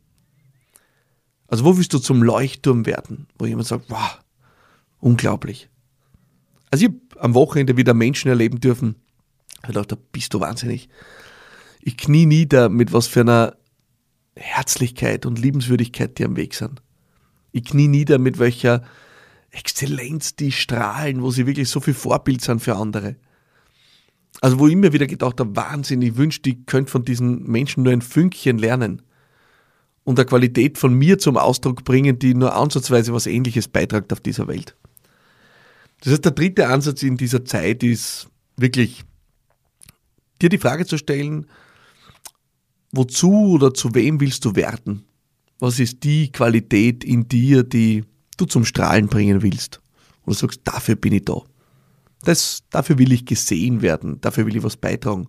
Also 1.48 1.66
wo 1.66 1.78
willst 1.78 1.94
du 1.94 2.00
zum 2.00 2.24
Leuchtturm 2.24 2.86
werden, 2.86 3.28
wo 3.38 3.46
jemand 3.46 3.68
sagt, 3.68 3.90
wow, 3.90 4.20
unglaublich. 5.00 5.70
Also 6.72 6.86
ich 6.86 6.92
habe 6.92 7.22
am 7.22 7.34
Wochenende 7.34 7.78
wieder 7.78 7.94
Menschen 7.94 8.30
erleben 8.30 8.60
dürfen, 8.60 8.96
ich 9.68 9.74
dachte, 9.74 9.96
da 9.96 10.02
bist 10.12 10.34
du 10.34 10.40
wahnsinnig. 10.40 10.90
Ich 11.82 11.98
knie 11.98 12.26
nieder, 12.26 12.70
mit 12.70 12.94
was 12.94 13.08
für 13.08 13.22
einer 13.22 13.56
Herzlichkeit 14.36 15.26
und 15.26 15.40
Liebenswürdigkeit 15.40 16.18
die 16.18 16.26
am 16.26 16.36
Weg 16.36 16.54
sind. 16.54 16.82
Ich 17.52 17.66
knie 17.66 17.88
nieder, 17.88 18.20
mit 18.20 18.38
welcher 18.38 18.84
Exzellenz 19.56 20.36
die 20.36 20.52
strahlen, 20.52 21.22
wo 21.22 21.32
sie 21.32 21.48
wirklich 21.48 21.70
so 21.70 21.80
viel 21.80 21.94
Vorbild 21.94 22.42
sind 22.42 22.62
für 22.62 22.76
andere. 22.76 23.16
Also 24.42 24.60
wo 24.60 24.68
ich 24.68 24.76
mir 24.76 24.92
wieder 24.92 25.08
gedacht 25.08 25.40
habe, 25.40 25.56
Wahnsinn, 25.56 26.02
ich 26.02 26.18
wünschte, 26.18 26.50
ich 26.50 26.66
könnte 26.66 26.92
von 26.92 27.06
diesen 27.06 27.44
Menschen 27.44 27.84
nur 27.84 27.94
ein 27.94 28.02
Fünkchen 28.02 28.58
lernen 28.58 29.02
und 30.04 30.20
eine 30.20 30.26
Qualität 30.26 30.78
von 30.78 30.94
mir 30.94 31.18
zum 31.20 31.38
Ausdruck 31.38 31.86
bringen, 31.86 32.20
die 32.20 32.34
nur 32.34 32.54
ansatzweise 32.54 33.14
was 33.14 33.28
Ähnliches 33.28 33.70
beitragt 33.70 34.12
auf 34.12 34.20
dieser 34.20 34.48
Welt. 34.48 34.76
Das 36.02 36.12
heißt, 36.12 36.26
der 36.26 36.34
dritte 36.34 36.68
Ansatz 36.68 37.02
in 37.02 37.16
dieser 37.16 37.46
Zeit 37.46 37.82
ist 37.82 38.28
wirklich, 38.58 39.04
dir 40.42 40.50
die 40.50 40.58
Frage 40.58 40.86
zu 40.86 40.98
stellen, 40.98 41.48
wozu 42.92 43.54
oder 43.54 43.74
zu 43.74 43.96
wem 43.96 44.20
willst 44.20 44.44
du 44.44 44.56
werden? 44.56 45.06
Was 45.60 45.80
ist 45.80 46.04
die 46.04 46.32
Qualität 46.32 47.06
in 47.06 47.30
dir, 47.30 47.64
die 47.64 48.04
du 48.38 48.46
zum 48.46 48.66
Strahlen 48.66 49.08
bringen 49.08 49.42
willst? 49.42 49.82
Und 50.24 50.36
du 50.36 50.40
sagst, 50.40 50.62
dafür 50.64 50.96
bin 50.96 51.14
ich 51.14 51.26
da. 51.26 51.42
Das, 52.24 52.64
dafür 52.70 52.98
will 52.98 53.12
ich 53.12 53.26
gesehen 53.26 53.82
werden, 53.82 54.20
dafür 54.22 54.46
will 54.46 54.56
ich 54.56 54.64
was 54.64 54.78
beitragen. 54.78 55.28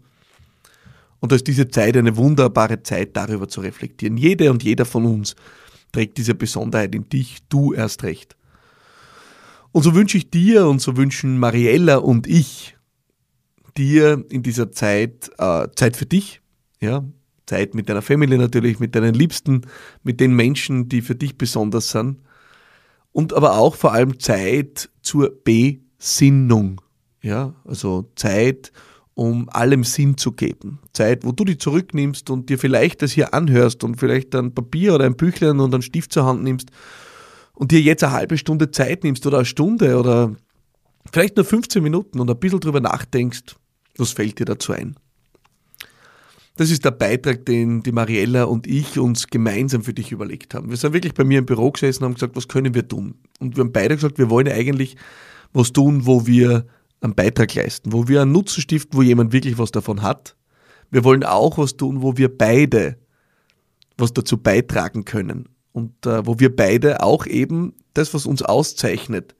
Und 1.20 1.32
da 1.32 1.36
ist 1.36 1.46
diese 1.46 1.68
Zeit 1.68 1.96
eine 1.96 2.16
wunderbare 2.16 2.82
Zeit, 2.82 3.16
darüber 3.16 3.48
zu 3.48 3.60
reflektieren. 3.60 4.16
Jede 4.16 4.50
und 4.50 4.62
jeder 4.62 4.84
von 4.84 5.04
uns 5.04 5.34
trägt 5.92 6.18
diese 6.18 6.34
Besonderheit 6.34 6.94
in 6.94 7.08
dich, 7.08 7.38
du 7.48 7.72
erst 7.72 8.02
recht. 8.02 8.36
Und 9.72 9.82
so 9.82 9.94
wünsche 9.94 10.16
ich 10.16 10.30
dir 10.30 10.66
und 10.66 10.80
so 10.80 10.96
wünschen 10.96 11.38
Mariella 11.38 11.96
und 11.96 12.26
ich 12.26 12.76
dir 13.76 14.24
in 14.30 14.42
dieser 14.42 14.72
Zeit 14.72 15.30
äh, 15.38 15.68
Zeit 15.74 15.96
für 15.96 16.06
dich, 16.06 16.40
ja, 16.80 17.04
Zeit 17.46 17.74
mit 17.74 17.88
deiner 17.88 18.02
Family 18.02 18.38
natürlich, 18.38 18.80
mit 18.80 18.94
deinen 18.94 19.14
Liebsten, 19.14 19.62
mit 20.02 20.20
den 20.20 20.34
Menschen, 20.34 20.88
die 20.88 21.02
für 21.02 21.14
dich 21.14 21.36
besonders 21.36 21.90
sind. 21.90 22.18
Und 23.16 23.32
aber 23.32 23.56
auch 23.56 23.76
vor 23.76 23.94
allem 23.94 24.20
Zeit 24.20 24.90
zur 25.00 25.32
Besinnung. 25.42 26.82
Ja, 27.22 27.54
also 27.64 28.10
Zeit, 28.14 28.72
um 29.14 29.48
allem 29.48 29.84
Sinn 29.84 30.18
zu 30.18 30.32
geben. 30.32 30.80
Zeit, 30.92 31.24
wo 31.24 31.32
du 31.32 31.46
dich 31.46 31.58
zurücknimmst 31.58 32.28
und 32.28 32.50
dir 32.50 32.58
vielleicht 32.58 33.00
das 33.00 33.12
hier 33.12 33.32
anhörst 33.32 33.82
und 33.84 33.98
vielleicht 33.98 34.34
ein 34.34 34.52
Papier 34.52 34.94
oder 34.94 35.06
ein 35.06 35.16
Büchlein 35.16 35.60
und 35.60 35.72
einen 35.72 35.80
Stift 35.80 36.12
zur 36.12 36.26
Hand 36.26 36.44
nimmst 36.44 36.68
und 37.54 37.72
dir 37.72 37.80
jetzt 37.80 38.04
eine 38.04 38.12
halbe 38.12 38.36
Stunde 38.36 38.70
Zeit 38.70 39.02
nimmst 39.02 39.26
oder 39.26 39.38
eine 39.38 39.46
Stunde 39.46 39.98
oder 39.98 40.36
vielleicht 41.10 41.36
nur 41.36 41.46
15 41.46 41.82
Minuten 41.82 42.20
und 42.20 42.30
ein 42.30 42.38
bisschen 42.38 42.60
drüber 42.60 42.80
nachdenkst, 42.82 43.56
was 43.96 44.12
fällt 44.12 44.40
dir 44.40 44.44
dazu 44.44 44.72
ein? 44.72 44.94
Das 46.56 46.70
ist 46.70 46.84
der 46.84 46.90
Beitrag, 46.90 47.44
den 47.44 47.82
die 47.82 47.92
Mariella 47.92 48.44
und 48.44 48.66
ich 48.66 48.98
uns 48.98 49.26
gemeinsam 49.26 49.82
für 49.82 49.92
dich 49.92 50.10
überlegt 50.10 50.54
haben. 50.54 50.70
Wir 50.70 50.76
sind 50.78 50.94
wirklich 50.94 51.12
bei 51.12 51.24
mir 51.24 51.38
im 51.38 51.46
Büro 51.46 51.70
gesessen 51.70 52.02
und 52.02 52.08
haben 52.08 52.14
gesagt, 52.14 52.34
was 52.34 52.48
können 52.48 52.74
wir 52.74 52.88
tun? 52.88 53.14
Und 53.40 53.56
wir 53.56 53.64
haben 53.64 53.72
beide 53.72 53.94
gesagt, 53.94 54.18
wir 54.18 54.30
wollen 54.30 54.48
eigentlich 54.48 54.96
was 55.52 55.72
tun, 55.72 56.06
wo 56.06 56.26
wir 56.26 56.66
einen 57.02 57.14
Beitrag 57.14 57.54
leisten, 57.54 57.92
wo 57.92 58.08
wir 58.08 58.22
einen 58.22 58.32
Nutzen 58.32 58.62
stiften, 58.62 58.96
wo 58.96 59.02
jemand 59.02 59.32
wirklich 59.32 59.58
was 59.58 59.70
davon 59.70 60.00
hat. 60.00 60.34
Wir 60.90 61.04
wollen 61.04 61.24
auch 61.24 61.58
was 61.58 61.76
tun, 61.76 62.00
wo 62.00 62.16
wir 62.16 62.34
beide 62.34 62.96
was 63.98 64.12
dazu 64.12 64.38
beitragen 64.38 65.04
können 65.04 65.48
und 65.72 66.06
äh, 66.06 66.26
wo 66.26 66.38
wir 66.38 66.54
beide 66.54 67.02
auch 67.02 67.26
eben 67.26 67.74
das, 67.94 68.14
was 68.14 68.26
uns 68.26 68.42
auszeichnet, 68.42 69.34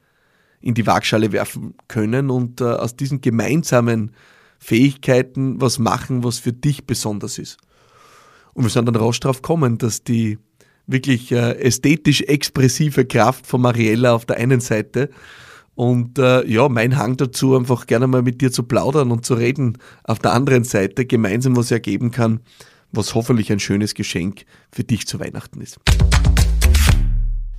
in 0.61 0.75
die 0.75 0.87
Waagschale 0.87 1.33
werfen 1.33 1.75
können 1.89 2.31
und 2.31 2.61
äh, 2.61 2.65
aus 2.65 2.97
diesen 2.97 3.21
gemeinsamen 3.21 4.13
Fähigkeiten 4.59 5.61
was 5.61 5.79
machen, 5.79 6.25
was 6.25 6.39
für 6.39 6.53
dich 6.53 6.87
besonders 6.87 7.39
ist. 7.39 7.59
Und 8.55 8.65
wir 8.65 8.71
sind 8.71 8.87
dann 8.87 8.97
raus 8.97 9.21
drauf 9.21 9.43
gekommen, 9.43 9.79
dass 9.79 10.03
die 10.03 10.39
wirklich 10.87 11.33
äh, 11.33 11.59
ästhetisch 11.59 12.23
expressive 12.23 13.05
Kraft 13.05 13.47
von 13.47 13.61
Mariella 13.61 14.15
auf 14.15 14.25
der 14.25 14.37
einen 14.37 14.61
Seite 14.61 15.11
und 15.77 16.19
äh, 16.19 16.45
ja, 16.47 16.71
mein 16.71 16.97
Hang 16.97 17.19
dazu, 17.19 17.55
einfach 17.55 17.87
gerne 17.87 18.07
mal 18.07 18.23
mit 18.23 18.41
dir 18.41 18.51
zu 18.51 18.63
plaudern 18.63 19.11
und 19.11 19.27
zu 19.27 19.35
reden, 19.35 19.77
auf 20.05 20.19
der 20.19 20.33
anderen 20.33 20.65
Seite 20.65 21.05
gemeinsam 21.05 21.55
was 21.55 21.71
ergeben 21.71 22.11
kann, 22.11 22.41
was 22.93 23.15
hoffentlich 23.15 23.53
ein 23.53 23.61
schönes 23.61 23.95
Geschenk 23.95 24.47
für 24.73 24.85
dich 24.85 25.07
zu 25.07 25.21
Weihnachten 25.21 25.61
ist. 25.61 25.79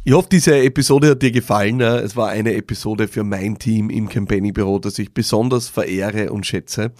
Ich 0.07 0.13
hoffe, 0.13 0.29
diese 0.31 0.57
Episode 0.57 1.09
hat 1.09 1.21
dir 1.21 1.31
gefallen. 1.31 1.81
Es 1.81 2.15
war 2.15 2.29
eine 2.29 2.53
Episode 2.53 3.09
für 3.09 3.25
mein 3.25 3.59
Team 3.59 3.89
im 3.89 4.07
Campaigning 4.07 4.53
Büro, 4.53 4.79
das 4.79 4.97
ich 4.99 5.13
besonders 5.13 5.67
verehre 5.67 6.31
und 6.31 6.45
schätze. 6.45 6.93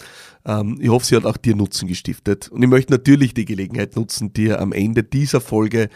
Ähm, 0.45 0.77
ich 0.81 0.89
hoffe, 0.89 1.05
sie 1.05 1.15
hat 1.15 1.25
auch 1.25 1.37
dir 1.37 1.55
Nutzen 1.55 1.87
gestiftet. 1.87 2.49
Und 2.49 2.61
ich 2.63 2.67
möchte 2.67 2.91
natürlich 2.91 3.33
die 3.33 3.45
Gelegenheit 3.45 3.95
nutzen, 3.95 4.33
dir 4.33 4.59
am 4.59 4.73
Ende 4.73 5.05
dieser 5.05 5.39
Folge 5.39 5.87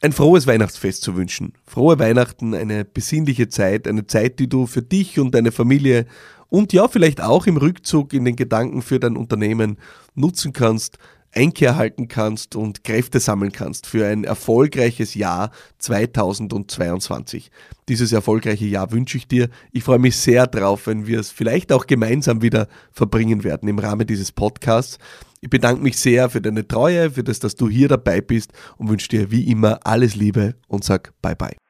ein 0.00 0.12
frohes 0.12 0.46
Weihnachtsfest 0.46 1.02
zu 1.02 1.16
wünschen. 1.16 1.54
Frohe 1.66 1.98
Weihnachten, 1.98 2.54
eine 2.54 2.84
besinnliche 2.84 3.48
Zeit, 3.48 3.88
eine 3.88 4.06
Zeit, 4.06 4.38
die 4.38 4.48
du 4.48 4.68
für 4.68 4.82
dich 4.82 5.18
und 5.18 5.34
deine 5.34 5.50
Familie 5.50 6.06
und 6.50 6.72
ja, 6.72 6.86
vielleicht 6.86 7.20
auch 7.20 7.48
im 7.48 7.56
Rückzug 7.56 8.12
in 8.12 8.24
den 8.24 8.36
Gedanken 8.36 8.80
für 8.80 9.00
dein 9.00 9.16
Unternehmen 9.16 9.76
nutzen 10.14 10.52
kannst, 10.52 10.98
Einkehr 11.34 11.76
halten 11.76 12.08
kannst 12.08 12.56
und 12.56 12.84
Kräfte 12.84 13.20
sammeln 13.20 13.52
kannst 13.52 13.86
für 13.86 14.06
ein 14.06 14.24
erfolgreiches 14.24 15.14
Jahr 15.14 15.50
2022. 15.78 17.50
Dieses 17.88 18.12
erfolgreiche 18.12 18.66
Jahr 18.66 18.92
wünsche 18.92 19.18
ich 19.18 19.28
dir. 19.28 19.48
Ich 19.72 19.84
freue 19.84 19.98
mich 19.98 20.16
sehr 20.16 20.46
drauf, 20.46 20.86
wenn 20.86 21.06
wir 21.06 21.20
es 21.20 21.30
vielleicht 21.30 21.72
auch 21.72 21.86
gemeinsam 21.86 22.42
wieder 22.42 22.68
verbringen 22.92 23.44
werden 23.44 23.68
im 23.68 23.78
Rahmen 23.78 24.06
dieses 24.06 24.32
Podcasts. 24.32 24.98
Ich 25.40 25.50
bedanke 25.50 25.82
mich 25.82 25.98
sehr 25.98 26.30
für 26.30 26.40
deine 26.40 26.66
Treue, 26.66 27.10
für 27.10 27.22
das, 27.22 27.38
dass 27.38 27.54
du 27.54 27.68
hier 27.68 27.88
dabei 27.88 28.20
bist 28.20 28.52
und 28.78 28.88
wünsche 28.88 29.08
dir 29.08 29.30
wie 29.30 29.50
immer 29.50 29.80
alles 29.84 30.14
Liebe 30.14 30.54
und 30.68 30.84
sag 30.84 31.12
bye 31.20 31.36
bye. 31.36 31.63